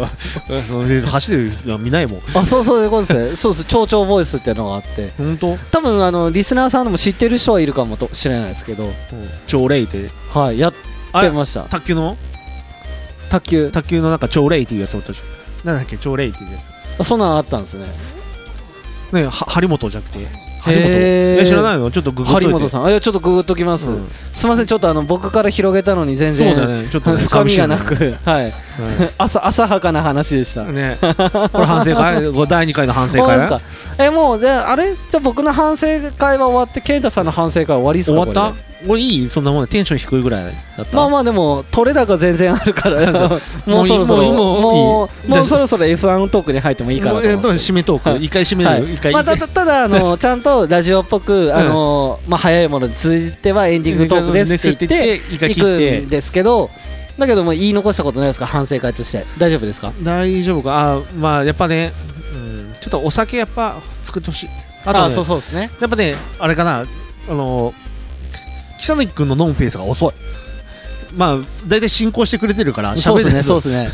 [1.06, 2.20] 走ってる人は見ないもん。
[2.34, 3.36] あそうそういうことですね。
[3.36, 3.64] そうです。
[3.64, 5.12] 蝶々ボイスっていうのがあって。
[5.16, 5.56] 本当？
[5.70, 8.90] 多分あのリスナーさんでも知ってる人はいるかもとしれないですけど。
[9.46, 10.10] 超レイって？
[10.30, 10.72] はいやっ
[11.20, 11.62] てました。
[11.62, 12.16] 卓球の？
[13.30, 13.70] 卓球。
[13.70, 15.66] 卓球のなんか超レイっていうやつおったでしょ。
[15.66, 15.96] なんだっけ？
[15.96, 16.58] 超レイっていうや
[16.98, 17.86] あそんなんあったんですね。
[19.10, 20.26] つねは張本じゃなくて
[20.70, 21.90] え知らないの？
[21.90, 22.52] ちょっとググっといて。
[22.52, 22.86] 張本さん。
[22.86, 24.08] あちょっとググっときます、うん。
[24.32, 24.66] すいません。
[24.66, 26.88] ちょっとあの僕から広げたのに全然だね。
[26.90, 28.16] ちょっとね 深みがなく。
[28.24, 28.52] はい
[29.18, 30.72] 浅浅はかな話でした、ね。
[30.72, 32.22] ねこれ反省会？
[32.48, 33.36] 第2回の反省会？
[33.36, 33.60] ですか。
[33.98, 34.92] えもうじゃああれ？
[34.92, 38.50] じゃあ僕の反省会は終わって健太さんの反省会は終わり終わった？
[38.50, 38.68] これで。
[38.88, 39.28] これいい？
[39.28, 40.44] そんなもんでテンション低いぐらい
[40.76, 40.96] だった。
[40.96, 43.00] まあまあでも取れ高全然あるから。
[43.66, 48.18] もうそろそろもういいもうもうそろそろ F1 トークに入ってもいいかなと締めトーはい。
[48.20, 48.92] ク一回締めはいる？
[48.94, 55.98] 一回まあ、ただあのちゃんとラジオっぽくあの、まあ、早いものに通じてはエンディングトークですって言って一回行く切って。
[56.00, 56.70] んですけど
[57.18, 58.46] だけども言い残したことないですか？
[58.46, 59.24] 反省会として。
[59.38, 59.92] 大丈夫ですか？
[60.02, 60.94] 大丈夫か？
[60.94, 61.92] あまあやっぱね
[62.34, 64.48] うんちょっとお酒やっぱ作ってほしい。
[64.86, 65.70] あとねそうそうですね。
[65.80, 66.84] やっぱねあれかな
[67.28, 67.74] あの
[68.78, 70.12] 北野君の飲むペースが遅い
[71.16, 71.36] まあ
[71.66, 73.88] 大体進行してくれてるからそうですねそううですね。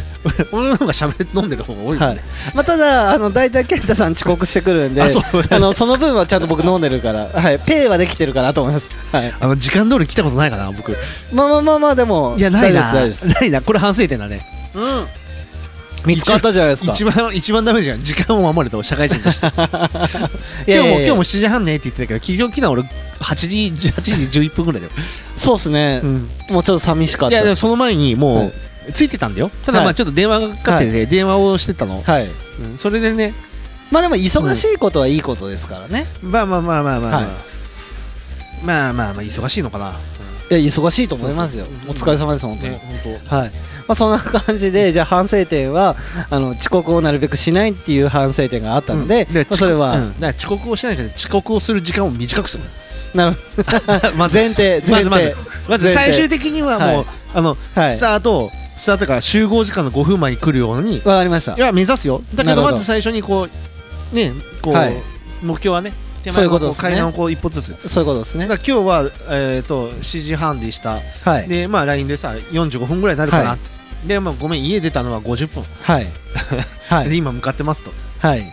[0.52, 2.14] 俺 の方が喋って飲んでる方が多いもはい。
[2.14, 5.08] んね、まあ、ただあの大体健太さん遅刻してくるんであ
[5.58, 10.92] のその分はちゃんと僕飲んでるから、はい、ペイはできてるかなと思います、はい、あの時間通り来たことないかな僕。
[10.92, 10.94] い
[11.32, 12.92] まあまあまあまあでもやないな。
[12.92, 13.60] ないな。
[13.62, 14.44] これ反省点だね。
[14.74, 15.06] うん
[16.06, 16.92] 見つかったじゃないですか。
[16.92, 18.02] 一番一番ダメじゃん。
[18.02, 19.50] 時間を守れと社会人として。
[19.56, 24.92] 今日も今日も7時半ねって言ってたけど企業機能俺8時8時11分ぐらいだよ、
[25.36, 26.28] そうっすね、うん。
[26.50, 28.52] もうちょっと寂しかっいやでもその前にもう、はい。
[28.92, 29.50] ついてたんだよ。
[29.64, 29.92] ただまはい。
[29.92, 32.28] あちょっと電話がかかってて、電話をしてたの、はい。
[32.60, 32.76] うん。
[32.76, 33.32] それでね。
[33.90, 37.26] まあでも忙しいことはいいことですからね、まあまあまあまあまあ、はい。
[38.62, 39.94] まあまあまあ忙しいのかな、
[40.50, 41.66] いや忙しいと思いますよ。
[41.86, 43.52] お疲れ様です本当に、ね本はい
[43.86, 45.96] まあ、そんな感じでじゃあ反省点は
[46.30, 52.64] あの遅刻をなるべくしないっていう反省点があったので,、当でまあ、それは、遅刻をしないけど遅刻をする時間を短くする。
[53.14, 53.36] な る
[54.16, 54.92] まず前提前提。
[54.92, 55.36] まずまず。
[55.68, 57.06] まず最終的にはもう、はい。
[57.34, 57.96] あの、はい。
[57.96, 61.54] スタートスタートから集合時間の5分前に来るようにわかりました。
[61.54, 62.22] いや目指すよ。
[62.34, 62.62] だけど。
[62.62, 63.48] まず最初にこ
[64.12, 64.32] うね
[64.62, 64.96] こう、はい。
[65.42, 65.92] 目標はね
[66.24, 67.88] 手そうい前のうこう階段をこう一歩ずつ。
[67.88, 68.48] そういうことですね。
[68.48, 71.00] ら今日は、えー、と7時半でした。
[71.24, 71.48] はい。
[71.48, 73.70] でまあ LINE でさ45分ぐらいになるかなって、
[74.06, 76.06] で、まあ、ごめん家出たのは50分、はい。
[76.88, 77.08] はい。
[77.10, 77.92] で今向かってますと。
[78.20, 78.44] はい。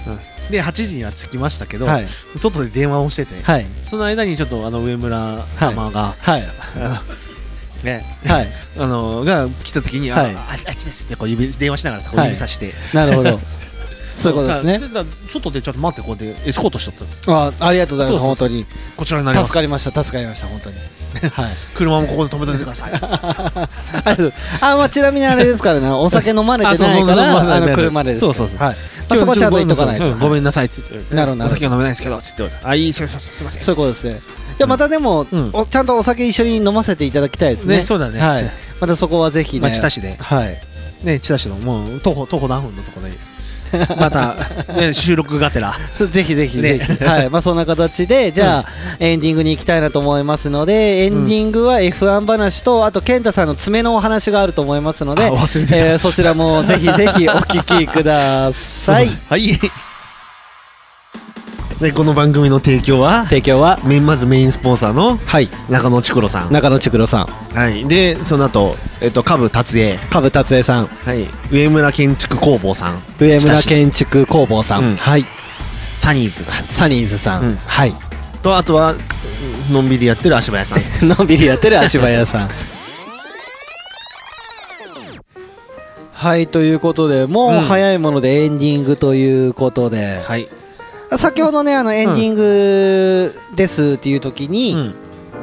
[0.50, 2.08] で8時には着きましたけど、はい。
[2.36, 3.66] 外で電話をしてて、はい。
[3.84, 6.44] その間にちょっとあの上村様が、はい。
[7.84, 8.06] ね。
[8.26, 8.48] はい。
[8.78, 10.36] あのが来た時に、はい。
[10.36, 13.40] あああっちですってこう指電話しながらさ指さして、なるほど
[14.16, 14.80] そういうことですね。
[15.28, 17.46] 外でちょっと待ってこうやってエスコートしとった。
[17.46, 18.66] あありがとうございます本当に。
[18.98, 19.48] こちらになります。
[19.48, 20.76] 助かりました助かりました本当に。
[21.32, 21.52] はい。
[21.76, 22.92] 車もここで止めててください。
[24.62, 28.58] あまあちなみにあれですからねお酒飲まれてないからあの車でですそうそうそう。
[28.58, 28.76] はい。
[29.10, 30.06] まあそこはちゃんと言っとかないと。
[30.06, 31.16] うんごめんなさいっつって。
[31.16, 33.62] なるお酒は飲めないですけどっつってあいいすいませんすいません。
[33.62, 34.22] そういうことですね。
[34.58, 35.50] じゃあまたでも、うん。
[35.54, 37.78] おちゃんとお酒一緒に飲ませていただきたいですね。
[37.78, 38.20] ねそうだね。
[38.20, 38.52] はい。
[38.80, 40.18] またそこはぜひね、まあ知多市で。
[40.20, 40.62] はい。
[41.04, 43.18] ね千田市のもう徒歩徒歩何分のところで
[43.98, 44.36] また、
[44.76, 45.74] ね、収録がてら。
[46.10, 46.80] ぜひぜひぜね。
[46.80, 47.30] ひ、はい。
[47.30, 48.66] まあそんな形で じゃあ、
[49.00, 59.12] エンディングに行きたいなと思いますのでエンディングは F1 話とあと健太さんの爪のお話があると思いますので、えーそちらもぜひぜひお聞きください。
[59.30, 59.60] はい
[61.82, 63.24] でこの番組の提供は？
[63.24, 63.80] 提供は？
[63.84, 65.18] メインまずメインスポンサーの？
[65.18, 65.50] はい。
[65.68, 66.54] 中野ちくろさん。
[66.54, 67.26] 中野千黒さん。
[67.26, 67.88] はい。
[67.88, 69.98] でその後えっと下部達也。
[70.12, 70.86] 株達也さん。
[70.86, 71.28] はい。
[71.52, 73.02] 上村建築工房さん。
[73.18, 74.96] 上村建築工房さん、うん。
[74.96, 75.26] はい。
[75.98, 76.66] サニーズさん。
[76.66, 77.56] サニーズさん、うん。
[77.56, 77.94] はい。
[78.44, 78.98] とあとはう
[79.72, 80.80] んのんびりやってる足早さん。
[81.08, 82.50] のんびりやってる足早さん。
[86.14, 87.62] はいということでもううん。
[87.62, 90.48] 早いものでエンディングということで、はい
[91.18, 94.96] 先ほどねあのエンディングですっていう時うにん。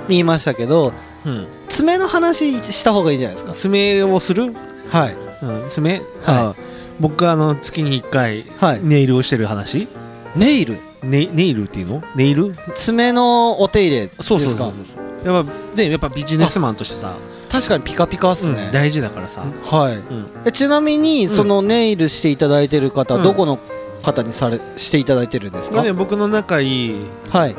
[0.08, 0.92] 言いましたけど、
[1.26, 1.46] うん。
[1.68, 3.52] 爪の話した方がいいんじゃないですか。
[3.52, 4.54] 爪をする？
[4.88, 5.16] はい。
[5.42, 5.70] うん。
[5.70, 6.00] 爪？
[6.24, 6.54] あ
[6.98, 8.80] 僕があの月に1回はい。
[8.82, 9.86] ネイルをしてる話？
[10.34, 10.78] ネイル？
[11.02, 12.02] ネネイルっていうの？
[12.16, 12.56] ネイル？
[12.74, 14.22] 爪のお手入れですか？
[14.24, 17.16] そうそうそうそうやっぱでやっぱビジネスマンとしてさ、
[17.50, 19.96] 確かにピカピカっすうんね、大事だからさ、はい。
[19.96, 20.26] うん。
[20.46, 21.28] えちなみにん。
[21.28, 23.22] そのネイルしていただいてる方、うん。
[23.22, 23.58] どこの
[24.02, 27.56] 方にされしていただいてるんですか、まあね、僕の仲いいはい。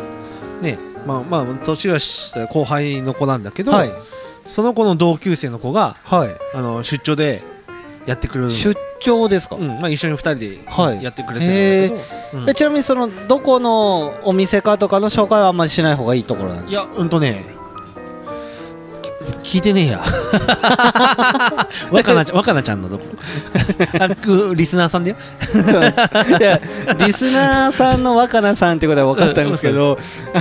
[0.61, 3.91] ねまあまあ年が下後輩の子なんだけど、はい。
[4.47, 6.35] その子の同級生の子がはい。
[6.53, 7.41] あの出張で
[8.05, 11.03] やってくる出張ですか、うんまあ、一緒に二人ではい。
[11.03, 12.49] やってくれてるんだけど、うん。
[12.49, 16.83] えちなみにそのどこのお店かとかの紹介はあんまりしない方がいいところなんですか？
[16.83, 17.58] いやうんとねき
[19.49, 20.03] 聞いてねえや。
[21.89, 23.05] 若菜ちゃん若菜ちゃんのどこ？
[24.53, 25.15] リスナーさんだよ。
[26.39, 26.61] いや
[27.07, 29.97] リスナーさんの若菜さんってことは分かったんですけど、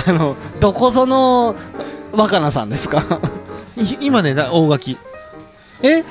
[0.06, 1.56] あのどこぞの
[2.12, 3.02] 若菜さんですか？
[3.78, 4.98] い今ねだ大垣。
[5.82, 6.04] え？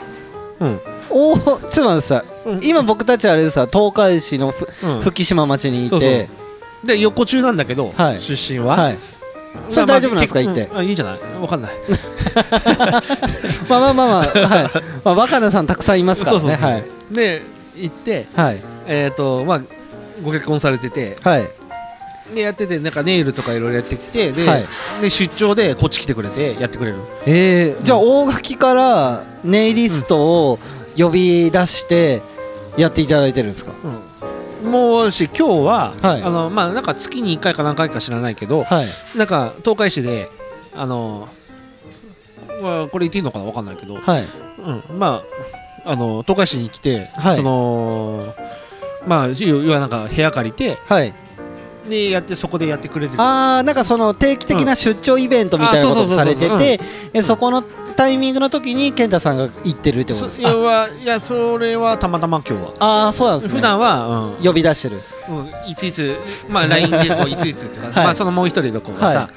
[0.59, 0.79] うん。
[1.11, 2.61] おちょっと待ってさ、うん。
[2.63, 5.01] 今僕たちあれでさ東海市のふ、うん。
[5.01, 5.89] 福島町にいて。
[5.91, 6.27] そうそう。
[6.83, 8.17] で横中なんだけど、はい。
[8.17, 8.97] 出身は、はい
[9.69, 10.41] それ大丈夫なんですか？
[10.43, 10.71] まあ言って。
[10.71, 10.77] うん。
[10.77, 11.19] あいいんじゃない？
[11.41, 11.71] わかんない。
[13.69, 14.29] ま あまあまあまあ、はい。
[15.03, 16.55] まあ、若菜さんたくさんいますからね。
[16.55, 16.83] はい。
[17.11, 17.41] で
[17.75, 18.61] 行ってはい。
[18.87, 19.61] えっ、とまあ
[20.23, 21.15] ご結婚されてて。
[21.23, 21.47] はい。
[22.33, 24.65] でやっててなんかネイルとかいろいろやってきてで,、はい。
[25.01, 26.97] で出張でこっち来てくれてやってくれる。
[27.25, 30.17] えー、じゃあ大垣からネイリスト
[30.49, 30.59] を
[30.97, 32.21] 呼び出して
[32.75, 33.71] やっていただいてるんですか、
[34.63, 36.23] もうし今日は、はい。
[36.23, 38.87] あのまあなんか月に1回か何回か知らないけどはい。
[39.17, 40.29] なんか東海市で
[40.73, 41.27] あの
[42.61, 44.23] まあこれ言っていいのかなわかんないけど、はい。
[44.89, 45.23] うん、ま
[45.85, 47.37] ああの東海市に来て、はい。
[47.37, 48.33] その
[49.05, 51.13] まあ要要はなんか部屋借りてはい。
[51.89, 53.21] でやってそこでやってくれてる。
[53.21, 56.79] ああなんかその定期的な出張イベントみたいなことをされてて
[57.13, 57.63] えそこの
[57.97, 60.49] タイミングの時に健太さんが行ってるってことですか？
[60.49, 62.73] そ要はいやそれはたまたま今日は。
[62.79, 63.55] ああーそうなんですね。
[63.55, 65.01] 普段は、呼び出してる。
[65.27, 66.15] うんうん、いついつ
[66.47, 67.95] まあ LINE でこう いついつってか、はい。
[67.95, 69.29] まあそのもう一人の子がさ、は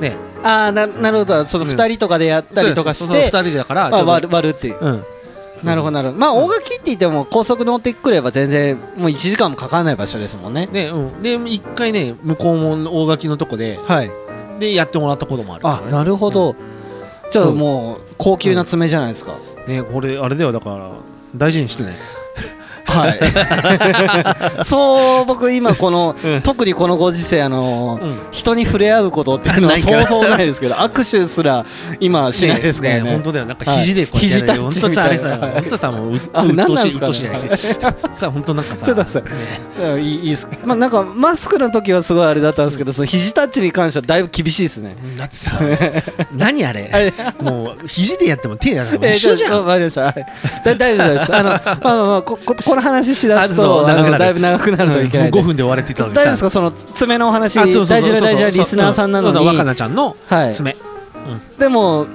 [0.00, 0.16] ね。
[0.42, 1.46] ああななるほど。
[1.46, 3.30] その2人とかでやったりとかしてそうです。
[3.30, 4.78] そうそう二人だから割る割るっていう。
[4.80, 5.04] うん。
[5.62, 6.20] なるほどなるほど。
[6.20, 10.66] まあ大垣って言っても高速乗ってくれば全然もう1時間もかからない場所ですもんね。
[10.72, 14.10] ねうん、で一回ね向こうも大垣のとこではい。
[14.58, 15.92] でやってもらったこともあるあね。
[15.92, 16.56] なるほど
[17.30, 19.34] じゃあもう高級な爪じゃないですか。
[19.66, 20.90] ねこれあれだよだから
[21.34, 21.96] 大事にしてね。
[22.86, 24.64] はい。
[24.64, 26.42] そう僕今このうん。
[26.42, 28.18] 特にこのご時世あのうん。
[28.30, 30.06] 人に触れ合うことっていうのはないから。
[30.06, 31.64] そうそうないですけど 握手すら
[32.00, 33.46] 今しないですからね本当だよ。
[33.46, 35.48] なんか肘でこうやってやるはい本当さあれさ肘タッチみたい。
[35.48, 37.14] な本当さもううあれ何なんですかね。
[38.12, 39.28] さ本当なんかさちょっと待って
[39.82, 40.06] うんい。
[40.06, 44.96] いいいですまあなんかマスクの時はすごいあれだったんですけどその肘タッチに関してはだいぶ厳しいですね。
[45.18, 45.52] だってさ
[46.36, 47.12] 何あれ？
[47.40, 49.52] もう肘でやっても手やらえー一緒じゃん。
[49.60, 50.02] わかりました。
[50.02, 50.26] はい。
[50.64, 51.34] だ大丈夫です。
[51.34, 54.12] あのまあまあここの話しだすとあう長くなる。
[54.12, 55.28] のだいぶ長くなるといけない。
[55.28, 56.50] んで5分で終われって言ったのに大丈夫ですか？
[56.50, 59.38] その爪のお話あそうそうそう大事な大事なリスナーさんなのに。
[59.38, 60.54] う若菜ちゃんのはい。
[60.54, 60.76] 爪
[61.58, 62.08] でもん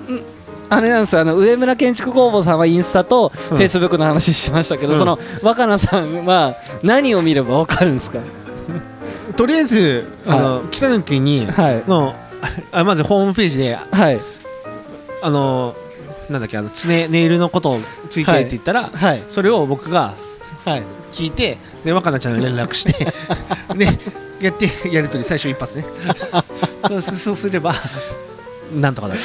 [0.70, 1.22] あれなんですよ。
[1.22, 3.62] あの上村建築工房さんはインスタとフうん。
[3.62, 5.00] ェイスブックの話しましたけど、うん。
[5.00, 8.20] その若菜さんは何を見ればわかるんですか？
[9.36, 11.84] とりあえずあの北抜きにはい。
[11.90, 12.16] の
[12.72, 14.20] あまずホームページではい。
[15.24, 15.76] あの
[16.30, 19.22] なんだっけあの爪ネイルのことをついてって言ったらはい。
[19.30, 20.31] それを僕がはい
[21.12, 22.94] 聞いてで若菜ちゃんに連絡して
[23.76, 23.88] で
[24.42, 25.86] やってやりとり最初一発ね。
[26.88, 27.74] そうすそうすれば
[28.76, 29.20] なんとかなる。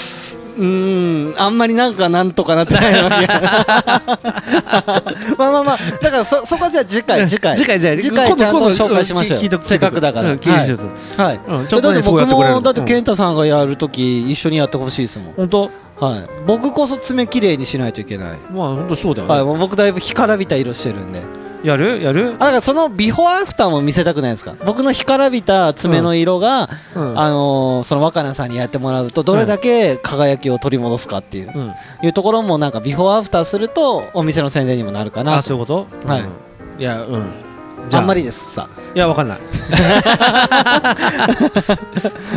[0.58, 3.26] うーんあんまりなんかなんとかなってないわけ
[5.36, 10.32] まあまあまあだからそそこはじゃあ次回次回次回じゃあ次回ちゃんと紹介しましょうせっかくだから。
[10.32, 10.76] うんはい。
[11.16, 11.40] はい。
[11.46, 15.34] うんちょっとねだって僕もだってうん健太さんがやるとき一緒にやってほしいですもん。
[15.34, 15.70] 本当？
[15.98, 16.28] はい。
[16.46, 18.38] 僕こそ爪きれいにしないといけない。
[18.52, 21.22] まあ本当そうだよはいねもう僕だいぶ干からびた色してるんで。
[21.64, 22.00] やる？
[22.00, 22.28] やる？
[22.28, 24.54] あだからそのビフォーアフターも見せたくないですか？
[24.66, 27.18] 僕の干からびた爪の色が、うん。
[27.18, 31.72] あのーその若菜さんにやってもらうとどれだけ輝きを取り戻すかっていう,、うん。
[32.02, 35.38] いうところもなんかビフォーアフターするとお店の宣伝にもなるかなと。
[35.38, 36.08] あそういうこと？
[36.08, 36.20] はい。
[36.20, 36.80] うん。
[36.80, 37.45] いやうん
[37.92, 38.00] あ。
[38.00, 38.50] んまりです。
[38.50, 39.38] さいやわかんない。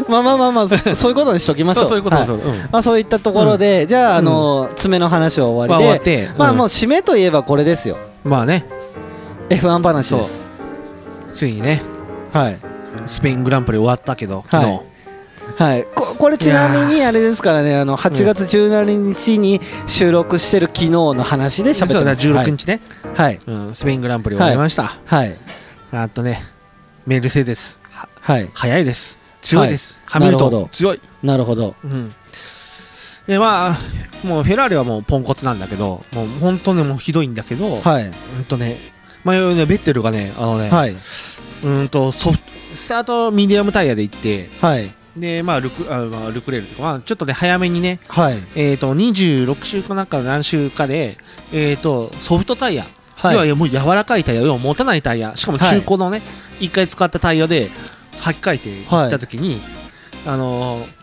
[0.08, 2.26] まあまあまあまあそそういうことにしときましょそううそういうことはい。
[2.28, 2.43] そううん。
[2.72, 6.39] まあそういったところで、じゃあ、あのー爪の話は終まあわりで、終わって。
[6.39, 7.97] まあもうう締めといえばこれですよ。
[8.26, 8.66] んまあね。
[9.50, 10.47] F1 話です。
[11.34, 11.82] ついにね。
[12.34, 12.58] はい。
[13.06, 14.70] スペイングランプリ終わったけど昨日。
[14.72, 14.89] はい
[15.60, 22.80] はい、ここれちなみにあれですからねあの8月17日に収録してる昨日の話で喋ってそうだます16日ね。
[23.14, 23.41] はい。
[23.45, 24.97] うんスペイングランプリ終わりました。
[25.05, 25.36] はい。
[25.91, 26.41] あとね
[27.05, 28.49] メルセデスははい。
[28.53, 29.20] 速いです。
[29.41, 29.99] 強いです。
[30.05, 30.22] はい。
[30.22, 31.01] ハミルトン強い。
[31.24, 31.76] なるほど。
[31.84, 32.14] うん。
[33.28, 33.78] でまあ
[34.24, 38.05] もうフェラーリはもうポンコツなんだけどもう本当ねもうひどいんだけどはい。
[38.05, 38.78] うんとね
[39.26, 40.95] まあねベッテルがねあのねはい。
[41.66, 48.36] うんとソフトスタートミディアムタイヤで行ってはいでまあルクあまあルクレールとか、まあ、ちょっとね早めにねはい。
[48.55, 51.17] えー、と26週かなんか何週かで、
[51.53, 53.47] えー、とソフトタイヤ、はい。
[53.47, 55.36] 要はもう柔らかいタイヤ要は持たないタイヤ。
[55.36, 56.22] しかも中古のね、
[56.59, 57.70] 1回使ったタイヤで
[58.22, 59.59] 履き替えていった時に、
[60.26, 60.99] あのー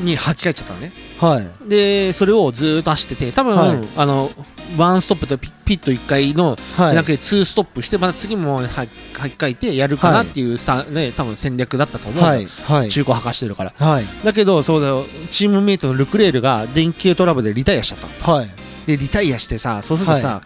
[0.00, 0.92] に履き替えちゃったのね。
[1.20, 1.68] はい。
[1.68, 3.78] でそれをずーっと走ってて多分、はい。
[3.96, 4.30] あの
[4.76, 6.56] ワンストップとピピッと1回の、はい。
[6.56, 12.46] じゃなくて2ストップしてまた次もは8回転やるかなっていうさ、ね多分戦略だったと思う、はい。
[12.46, 12.88] はい。
[12.88, 13.72] 中古履かしてるから。
[13.78, 14.04] はい。
[14.24, 15.04] だけどそうだよ。
[15.30, 18.34] チームメイトのルクレールが電気系トラブルでリタイアしちゃったの。
[18.38, 18.48] はい。
[18.86, 20.42] でリタイアしてさそうするとさ、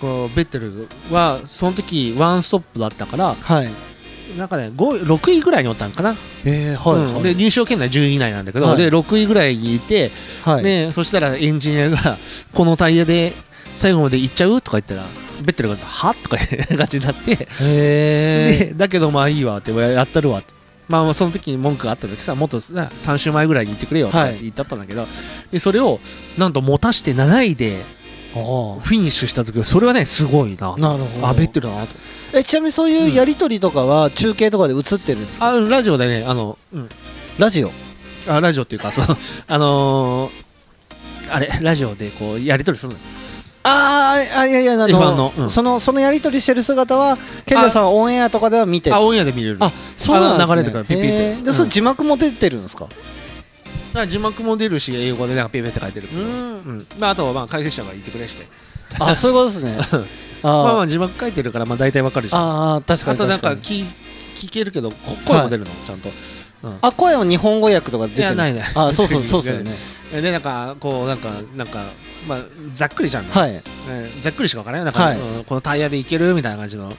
[0.00, 3.68] こうベッテルはその時ワンストップだったからはい
[4.38, 6.14] なんかね5 6位ぐらいにおったんかな、
[6.44, 7.14] えーはいうん。
[7.14, 8.76] はいで入賞圏内10位以内なんだけど、はい。
[8.78, 10.10] で6位ぐらいにいて、
[10.44, 10.64] はい。
[10.64, 12.16] ね、そしたらエンジニアが
[12.52, 13.32] このタイヤで
[13.76, 15.02] 最後まで行っちゃうとか言ったら
[15.42, 16.40] ベッテルがさはとかい
[16.74, 20.54] う感じになって、だけどまあいいわってやったるわって。
[20.88, 25.06] まあ、まあその時に文句があった時さもっとな3週前ぐらいに言ってくれよって言ったったんだけど、
[25.50, 26.00] でそれを
[26.38, 27.78] なんと持たして7位で
[28.32, 31.26] フィニッシュした時はそれはねすごいななるほど。
[31.28, 31.92] あベッテルだなと。
[32.34, 35.50] えちなみにそういうやりとりとかは中継とかで映ってるんですか？
[35.50, 36.88] あラジオでねあの、うん、
[37.38, 37.70] ラジオ？
[38.28, 39.06] あラジオっていうかその
[39.46, 40.52] あのー
[41.34, 42.98] あれラジオでこうやり取りするの。
[42.98, 43.04] よ
[43.64, 45.50] あーあいやいやあの F1 のうん。
[45.50, 47.16] そのそのやりとりしてる姿は
[47.46, 48.96] ケンタさんはオンエアとかでは見てる。
[48.96, 49.58] あオンエアで見れる。
[49.60, 50.56] あそうなんですね。
[50.56, 51.16] 流れてからピッピッて。
[51.16, 51.42] へー。
[51.44, 52.88] でその字幕も出てるんですか？
[54.00, 56.22] あ字幕も出るし英語でなんかペペって書いてるけど。
[56.22, 56.28] うん。
[56.28, 56.30] う
[56.72, 56.86] ん。
[56.98, 58.46] まあ、あとはまあ解説者がいてくれして
[58.98, 60.02] あそういうことですね。
[60.42, 63.18] あまあまーあ字幕書いてるからまあ大体わかるじゃんあ確かに。
[63.18, 63.84] となん確か聞
[64.36, 66.08] 聞けるけどこ声も出るの、ちゃんと、
[66.64, 66.78] うん。
[66.82, 70.22] あ声は日本語訳とか出てるんないねあそうそう そうですよね。
[70.22, 71.82] でなんかこうなんかなんか
[72.28, 72.38] まあ
[72.74, 73.52] ざっくりじゃん、はい。
[73.52, 73.62] ね
[74.20, 74.84] ざっくりしかわからない。
[74.84, 75.18] なんか、はい。
[75.18, 75.44] うん。
[75.44, 76.34] このタイヤでいける？
[76.34, 76.92] みたいな感じの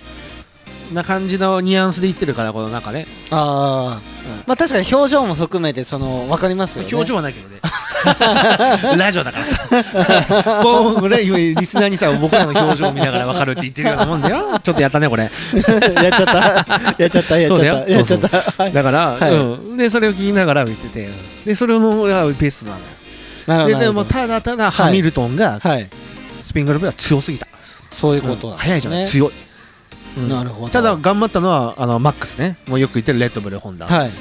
[0.93, 4.01] な感じのニュアンスで言ってるからこのなんかねああ
[4.47, 6.89] まあ確かに表情も含めてその分かりますよね。
[6.91, 7.59] 表情はないけどね。
[8.97, 10.63] ラジオだからさ。
[10.63, 14.59] こうリスナーにさ僕らの表情を見ながら分かるって言ってるようなもんだよ。
[14.61, 15.23] ちょっとやったねこれ。
[15.23, 16.25] やっちゃっ
[16.65, 16.93] た。
[16.97, 17.39] やっちゃった。
[17.39, 17.91] やっちゃった。
[17.91, 18.63] やっちゃった。
[18.63, 18.73] はい。
[18.73, 19.31] だから、はい。
[19.33, 19.37] う
[19.73, 21.09] ん、でそれを聞きながら見てて。
[21.45, 22.71] でそれのがベスト
[23.51, 23.79] なのよ。
[23.79, 25.89] ででもただただハミルトンがはい。
[26.41, 27.47] スピングルブは強すぎた、
[27.89, 28.71] そういうことなんですね。
[28.73, 29.07] 速いじゃない？
[29.07, 29.33] 強い、うん
[30.29, 30.71] なるほど。
[30.71, 32.57] ただ頑張ったのはあのマックスね。
[32.67, 33.87] もうよく言ってるレッドブルホンダ。
[33.87, 34.11] はい。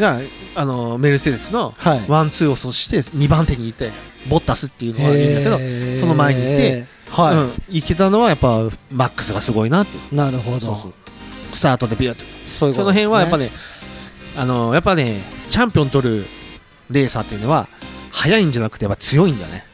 [0.00, 0.20] が
[0.54, 2.00] あのメルセデスのはい。
[2.08, 3.90] ワンツーを阻止して2番手にいて
[4.30, 10.58] ボッタスっていうのはいいんだけど、その前にいてはうん、いけたのはやっぱマックスがすごいなっていなるほど。
[11.52, 13.50] スタートでビューッとそういうことその辺はやっぱねね
[14.36, 15.20] あのやっぱね
[15.50, 16.24] チャンピオン取る
[16.90, 17.68] レーサーっていうのは
[18.12, 19.64] 速いんじゃなくてやっぱ強いんだね。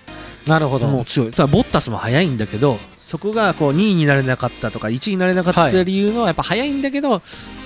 [0.47, 0.89] なるほど。
[0.89, 1.33] もう強い。
[1.33, 7.21] さボッタスも速いんだけどそこがこう2位になれなかったとか1位になれなかった理由のはやっぱ速いんだけど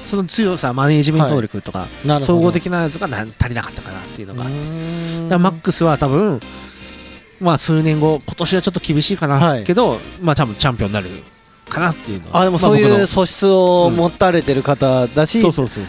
[0.04, 1.86] その強さマネージメント力とか、
[2.20, 6.40] 総合的なやつがな足りなかったかなっていうのが、うだマックスは多分
[7.40, 9.64] まあ数年後今年はちょっと厳しいかな、はい。
[9.64, 11.08] けどまあ多分チャンピオンになる
[11.68, 12.40] かなっていうのは。
[12.40, 15.40] あでもそういう素質を持たれてる方だし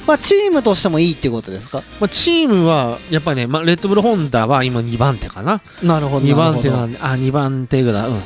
[0.05, 1.81] まあチームとしてもいいっていうことですか？
[1.99, 5.61] まあ、チームはやっぱりね、まあ、レッドブルホンダは今2番手かな。
[5.81, 6.27] なるほど。
[6.27, 8.21] 2番手なんであ2番手ぐらい、うん、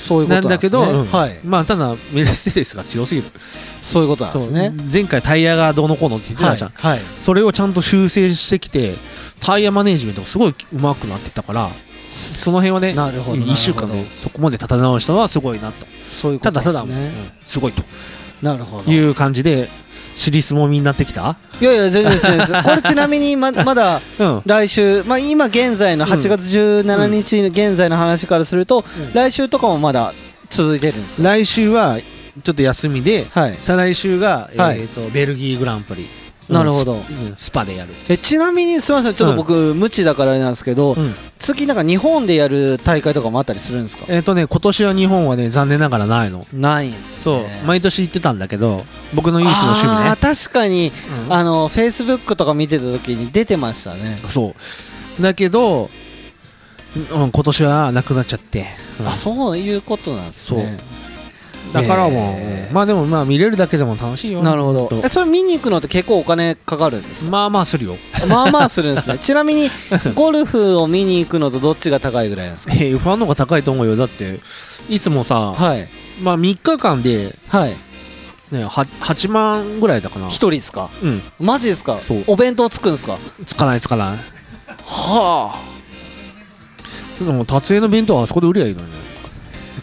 [0.00, 1.04] そういうことなんだけど、
[1.44, 3.28] まあただメルセデスが強すぎる
[3.82, 4.72] そういうことなんですね。
[4.90, 6.92] 前回タイヤがどうのこうのって言ってたじゃん、はい。
[6.92, 7.00] はい。
[7.20, 8.94] それをちゃんと修正してきて
[9.40, 15.86] タイヤマネージメントがすごい上手くなってったからその辺はねなるほど1週間でそこまで立て直したのはすごいなと。
[15.86, 17.12] そういうこただただ、とですねうん
[17.44, 17.82] すごいと。
[18.42, 18.90] なるほど。
[18.90, 19.68] いいう感じで
[20.20, 21.36] 尻相撲みになってきた？
[21.60, 22.52] やいや全然全然です。
[22.62, 24.42] これちなみにま まだうん。
[24.44, 29.12] 来週、まあ、今現在の8月17日の現在の話からすると、うん。
[29.14, 30.12] 来週とかもまだ
[30.50, 31.22] 続いてるんですか？
[31.22, 31.98] 来週は
[32.44, 33.56] ちょっと休みではい。
[33.60, 36.06] 再来週が、はいえー、とベルギーグランプリ
[36.48, 36.92] なるほど。
[36.94, 37.00] うん
[37.36, 44.04] ススパでやるえちなみにすみませんちょっと僕、無知だからあれなんですけど、うん次なんか日本でやる大会とかもあったりするんですか？
[44.08, 46.46] えっ、とね今年は日本はね残念ながらないの。
[46.52, 47.66] ないんですそう。
[47.66, 48.84] 毎年行ってたんだけど
[49.14, 50.16] 僕の唯一の趣味ね。
[50.20, 50.92] 確かに、
[51.26, 51.32] うん。
[51.32, 54.54] あのフェイスブックとか見てた時に出てましたね、そ
[55.18, 55.22] う。
[55.22, 55.90] だけど、
[57.14, 58.66] うん、今年はなくなっちゃって、
[59.00, 59.08] うん。
[59.08, 60.78] あそういうことなんですね
[61.72, 62.36] だからも
[62.70, 64.42] う、まあでもまあ見れるだけでも楽しいよ。
[64.42, 64.86] なるほど。
[64.88, 67.30] とえそれ見に行くのって結構お金かかるんですか？
[67.30, 67.96] まあまあするよ。
[68.28, 69.18] まあまあするんですね。
[69.22, 69.70] ちなみに
[70.14, 72.72] ゴルフを見に行くのとどっちが高いぐらいなんですか？
[72.78, 73.94] えー、ファンの方が高いと思うよ。
[73.96, 74.40] だって
[74.88, 75.86] いつもさ、はい。
[76.22, 77.76] まあ3日間で、はい。
[78.50, 80.26] ね、は8万ぐらいだかな。
[80.26, 80.88] 一人ですか？
[81.02, 81.22] うん。
[81.38, 81.98] マジですか？
[82.02, 82.24] そう。
[82.26, 83.16] お弁当つくんですか？
[83.46, 84.18] つかないつかない。
[84.86, 85.54] は
[87.16, 88.96] それでも達成の弁当はあそこで売りゃいいのにね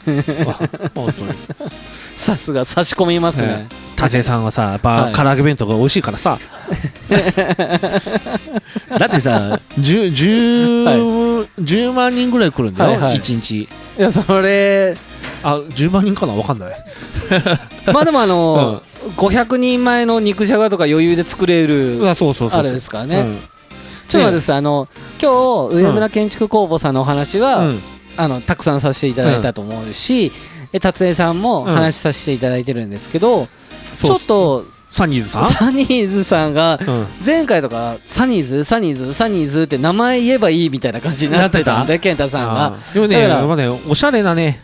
[2.16, 5.14] さすが差し込みますね、達成さんはさやっはい。
[5.14, 6.38] ぱ唐揚げ弁当が美味しいからさ。
[8.97, 13.18] だってさ 10, 10, 10万人ぐらい来るんだよ、はいはい。
[13.18, 13.62] 1日。
[13.62, 14.95] いやそれ
[15.43, 16.34] あ10万人かな？
[16.34, 16.70] わかんない。
[17.93, 18.82] まあでもあの、
[19.18, 23.20] 500人前の肉じゃがとか余裕で作れるあれですからね。
[23.20, 23.38] うん。
[24.08, 24.58] ちょっと待ってさい。
[24.58, 24.88] あの
[25.22, 27.82] 今日上村建築工房さんのお話は、うん
[28.18, 30.32] あのたくさんさせていただいたと思うし、
[30.74, 31.72] え達江さんもうん。
[31.72, 33.47] 話させていただいてるんですけど、
[33.95, 35.45] ちょそうっとサニーズさん？
[35.45, 37.05] サニーズさんがうん。
[37.26, 42.78] 前回とかサニーズサニーズサニーズって名前言えばいいみたいな感じになってたんで健太さんが。
[42.93, 44.61] でもねだからやっぱねおしゃれなね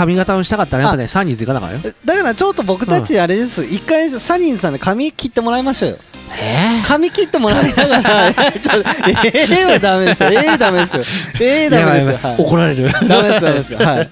[0.00, 5.98] 髪型をしたかったらやっぱねサニーズ行かなかったよだからちょっと僕たちあれです、一回サニーズさんで髪切ってもらいましょうよ。
[6.40, 8.32] え髪切ってもらいながら。
[8.32, 10.30] ちょっとえ えはダメですよ。
[10.30, 11.02] ええダメですよ。
[11.40, 12.36] ええダメですよ、はい。
[12.38, 12.90] 怒られる。
[13.08, 13.78] ダメですダメですよ。
[13.78, 14.08] はい、はい、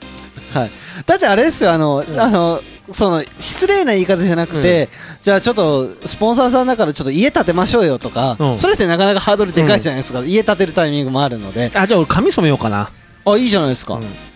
[1.07, 2.61] だってあれですよあの、あの
[2.93, 4.91] その失礼な言い方じゃなくて、
[5.23, 8.59] じゃあちょっとスポンサーさんだからちょっと家建てましょうよとか、うん。
[8.59, 11.71] それってなかなかハードルでかいじゃないですか、家建てるタイミングもあるので。
[11.75, 12.91] あじゃあ俺髪染めようかな。
[13.25, 14.28] あいいじゃないですか、うん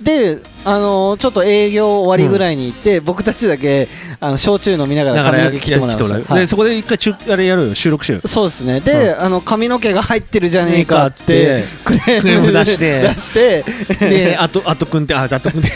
[0.00, 3.88] であのちょっと営業終わりぐらいに行って、僕たちだけ
[4.20, 5.98] あの焼酎飲みながら髪の毛切ってもらう。
[6.24, 6.40] はい。
[6.40, 7.74] でそこで一回ちゅあれやるよ。
[7.74, 8.80] 収録しようよそうですね。
[8.80, 13.00] で、あの髪の毛が入ってるじゃねえかってクレーム出して。
[13.08, 13.64] 出して。
[14.00, 15.70] であとあとくんってああとくんって。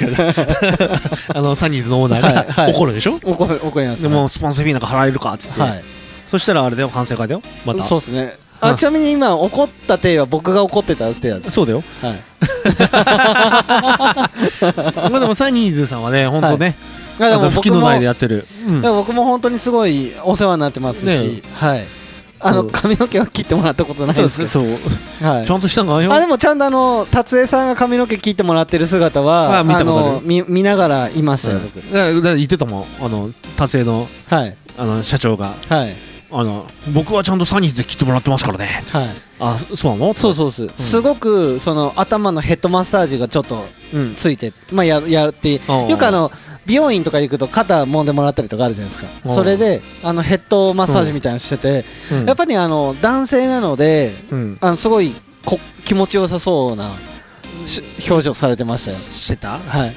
[1.29, 3.19] あ のサニーズのオーナはいーがはい怒るでしょ？
[3.23, 4.03] 怒る怒ります。
[4.03, 5.61] でもスポンサーフィーなんか払えるかっつって。
[5.61, 5.83] はい。
[6.27, 6.91] そしたらあれだよ。
[6.93, 7.43] 反省会だよ。
[7.65, 7.85] また。
[7.85, 8.21] そうですね。
[8.23, 8.31] うん
[8.63, 11.83] あちなみに今怒った手は僕が怒ってた手なんですそうだよ。
[12.03, 12.15] はい
[15.11, 16.75] まあでもサニーズさんはね本当ね。
[17.19, 17.23] い。
[17.23, 18.47] やでも僕でやってる。
[18.67, 21.43] う僕も本当にすごいお世話になってますし、ね。
[21.55, 21.85] はい。
[22.43, 24.49] あの髪の毛は切ってもらったことないですけど。
[24.49, 24.65] そう
[25.23, 25.47] はい。
[25.47, 29.85] ちゃんとしたのあでもちゃんとあの達江さんが髪の毛切ってもらってる姿はあ見た
[30.25, 31.83] 見見ながらいましたよ、僕。
[31.93, 32.85] 言ってたもん。
[33.05, 34.57] あの達成のはい。
[34.79, 35.53] あの社長が。
[35.69, 35.91] はい。
[36.33, 36.65] あの
[36.95, 38.69] 僕はちゃんとサニーズで切ってもらってますからね。
[38.93, 40.15] はいあそうなの？
[40.15, 43.65] そうそうです、すごくその頭のヘッドマッサージがちょっと
[43.95, 45.61] うんついて、まあ、ややってよ
[45.99, 46.31] くあの
[46.67, 49.33] 美容院とか行くと肩揉んでもらったりとかあるじゃないですか。
[49.35, 52.27] それであのヘッドマッサージみたいなのしてて、うん。
[52.27, 54.59] やっぱりあの男性なのでうん。
[54.61, 55.13] あのすごい
[55.45, 56.91] こ気持ちよさそうな
[57.67, 58.97] し表情されてましたよ。
[58.97, 59.59] してた？
[59.59, 59.93] はい。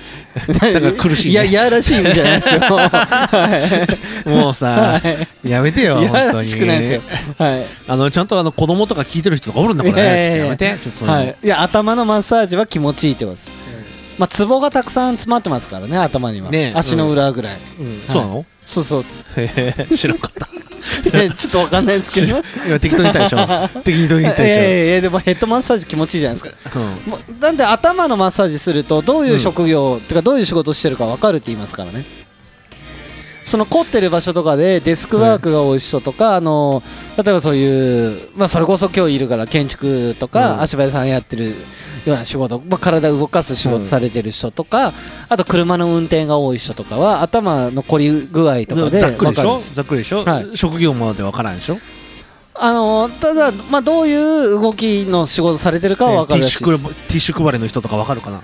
[0.47, 2.59] だから苦しいねいや、いやらしい意味じゃないですよ。
[2.65, 3.89] は
[4.25, 4.99] もうさ
[5.43, 5.49] い。
[5.49, 7.01] やめてよ本当にらしくないですよ。
[7.37, 7.63] はい。
[7.87, 11.35] あのちゃんとあの子供とか聞いてる人とかおるんだからいやいやめてちょっとはい。
[11.43, 13.62] いや、頭のマッサージは気持ちいいってことです。
[14.17, 16.51] まあ、ツボがたくさん詰まってますからね、頭には。
[16.51, 16.77] ねえ。
[16.77, 17.57] 足の裏ぐらい。
[17.79, 17.99] うん。
[18.01, 18.45] そうなの？
[18.65, 19.03] そうそう。
[19.37, 20.47] へへ知らんかった。
[21.17, 22.41] いやちょっとわかんないですけど。
[22.67, 26.79] 今適当に言ったでしょ適当に言ったいやいでもヘッドマッサージ気持ちいいじゃないですか。
[26.79, 32.03] うなんで頭のマッサージするとどういう職業、てかどういう仕事してるか分かるって言いますからね
[33.45, 36.81] その凝ってる場所とかでデスクワークが多い人とか、あの
[37.17, 40.61] 例えばそういう、まあ、それこそ今日いるから建築とか、うん。
[40.61, 41.53] 足場屋さんやってるよ
[42.07, 44.91] うな仕事、まあ、体を動かす仕事されてる人とか、
[45.29, 49.59] あと車の運転が多い人とかは頭の凝り具合とかでざっくりでしょ？
[49.59, 50.23] ざっくりでしょ？
[50.23, 50.57] はい。
[50.57, 51.77] 職業までわからんでしょ？
[52.55, 56.75] あのただ、まあ、どういう動きの仕事されてるかは分かるらしティ
[57.15, 58.41] ッシュ配りの人とかわかるかな？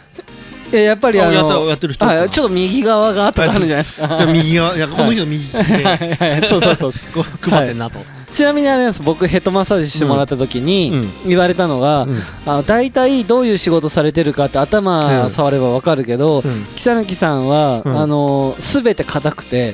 [0.71, 2.29] えやっぱりあのあやったやってる人。
[2.29, 4.07] ちょっと右側がとかあるじゃないですか。
[4.17, 6.91] じゃあ右側いやこの人の右で はいそうそうそう。
[7.13, 7.99] こう配ってんなと。
[8.31, 9.01] ちなみにあれです。
[9.01, 11.09] 僕ヘッドマッサージしてもらった時にうん。
[11.29, 12.21] 言われたのが、うん。
[12.45, 15.31] あの大体どういう仕事されてるかって頭うん。
[15.31, 16.65] 触ればわかるけど、うん。
[16.75, 17.99] 木更木さんは、うん。
[17.99, 19.73] あの全て硬くて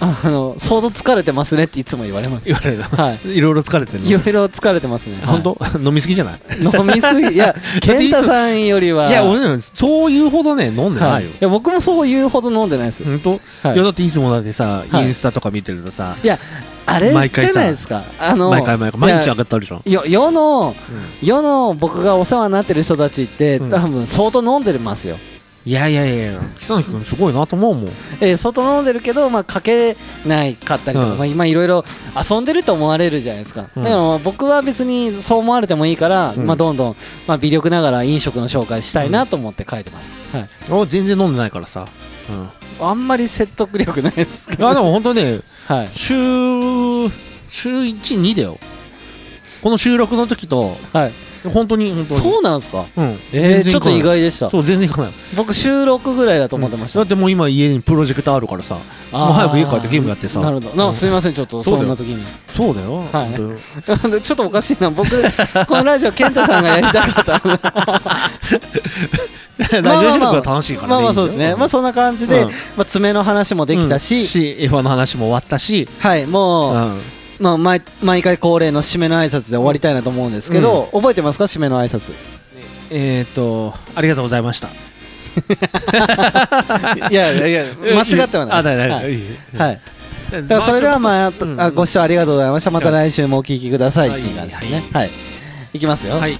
[0.00, 2.46] ああの相当疲れてますねっていつも言われます。
[2.46, 3.36] 言われるはい。
[3.36, 5.16] いろいろ疲れてるいろいろ疲れてますね。
[5.24, 5.56] 本当？
[5.78, 6.34] 飲みすぎじゃない？
[6.34, 9.08] はい飲みすぎいや 健太さんよりは。
[9.08, 11.34] いや俺ねそういうほどね飲んではないいよい。
[11.40, 13.04] や僕もそう言うほど飲んでないです。
[13.04, 13.20] 本
[13.62, 13.68] 当？
[13.68, 13.76] はい。
[13.76, 15.04] いやだっていつもだってさはい。
[15.06, 16.38] インスタとか見てるとさいや
[16.86, 18.02] あれじゃ毎回さないですか。
[18.18, 20.74] あの毎回毎回毎日上がってあるじゃんよ世の
[21.22, 23.70] 世の僕がお世話になってる人たちって、うん。
[23.70, 25.16] 多分相当飲んでますよ、
[25.66, 27.84] いやいやいや北野君すごいなと思うもん。
[28.20, 29.96] えー相当飲んでるけど、まあ、かけ
[30.26, 31.18] ないかったりとか、うん。
[31.18, 31.84] まあ、今いろいろ
[32.30, 33.82] 遊んでると思われるじゃないですか、うん。
[33.82, 36.46] だから僕は別にそう思われてもいいから、うん。
[36.46, 36.96] まあ、どんどん、
[37.26, 41.86] まあ、微力ながら飲食の紹介したいなと思って書いてます、はい、俺全然飲んでないからさ。
[42.30, 42.48] うん。
[42.80, 45.88] あんまり説得力ないですけど、あでも本当ねはい。
[45.92, 46.14] 週
[47.50, 48.58] 週12だよ。
[49.62, 51.12] この収録の時とはい、
[51.44, 52.20] 本当に本当に。
[52.20, 52.84] そうなんですか？
[52.96, 53.04] うん。
[53.32, 54.48] え全ー、ちょっと意外でした。
[54.50, 55.10] そう全然行かない。
[55.36, 58.80] 僕収録ぐらいだと思ってました、だってもう今家にプロジェクターあるからさも
[59.30, 60.40] う早く家帰ってゲームやってさ。
[60.40, 60.86] なるほど。
[60.86, 62.24] なすいませんちょっとそんな時に。
[62.56, 62.96] そうだよ。
[63.12, 64.22] はい。
[64.22, 64.90] ちょっとおかしいな。
[64.90, 67.40] 僕このラジオ健太さんがやりたかった。
[69.82, 71.54] ラジオ収録は楽しいからねまあまあそうですね。
[71.56, 72.48] まあそんな感じで、うん。
[72.48, 74.26] まあ、爪の話もできたし、うん。
[74.26, 75.88] し F1 の話も終わったし。
[75.98, 81.44] はいもう、うんまあ、毎毎回恒例の締めの挨拶で終わりたいなと思うんですけど、覚えてますか？
[81.44, 82.12] 締めの挨拶。
[82.90, 84.68] えっとありがとうございました。
[87.10, 88.64] いやいやいや間違ってはない。
[88.64, 89.18] あいい。
[89.18, 89.22] い。
[89.56, 89.80] はい。
[90.32, 91.60] だからそれではまあ、うん。
[91.60, 92.70] あご視聴ありがとうございました。
[92.70, 94.20] また来週もお聞きください、はい。
[94.20, 94.82] っていう感じですね。
[94.92, 95.10] はい、
[95.74, 96.38] い、きますよ、はい。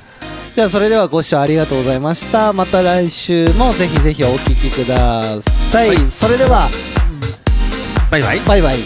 [0.57, 2.53] ではそれではご視聴ありがとうございました。
[2.53, 5.23] また来週もぜひぜひお聞きくだ
[5.71, 5.99] さい、はい。
[6.11, 6.69] それでは
[8.11, 8.41] バイバイ。
[8.41, 8.77] バイバイ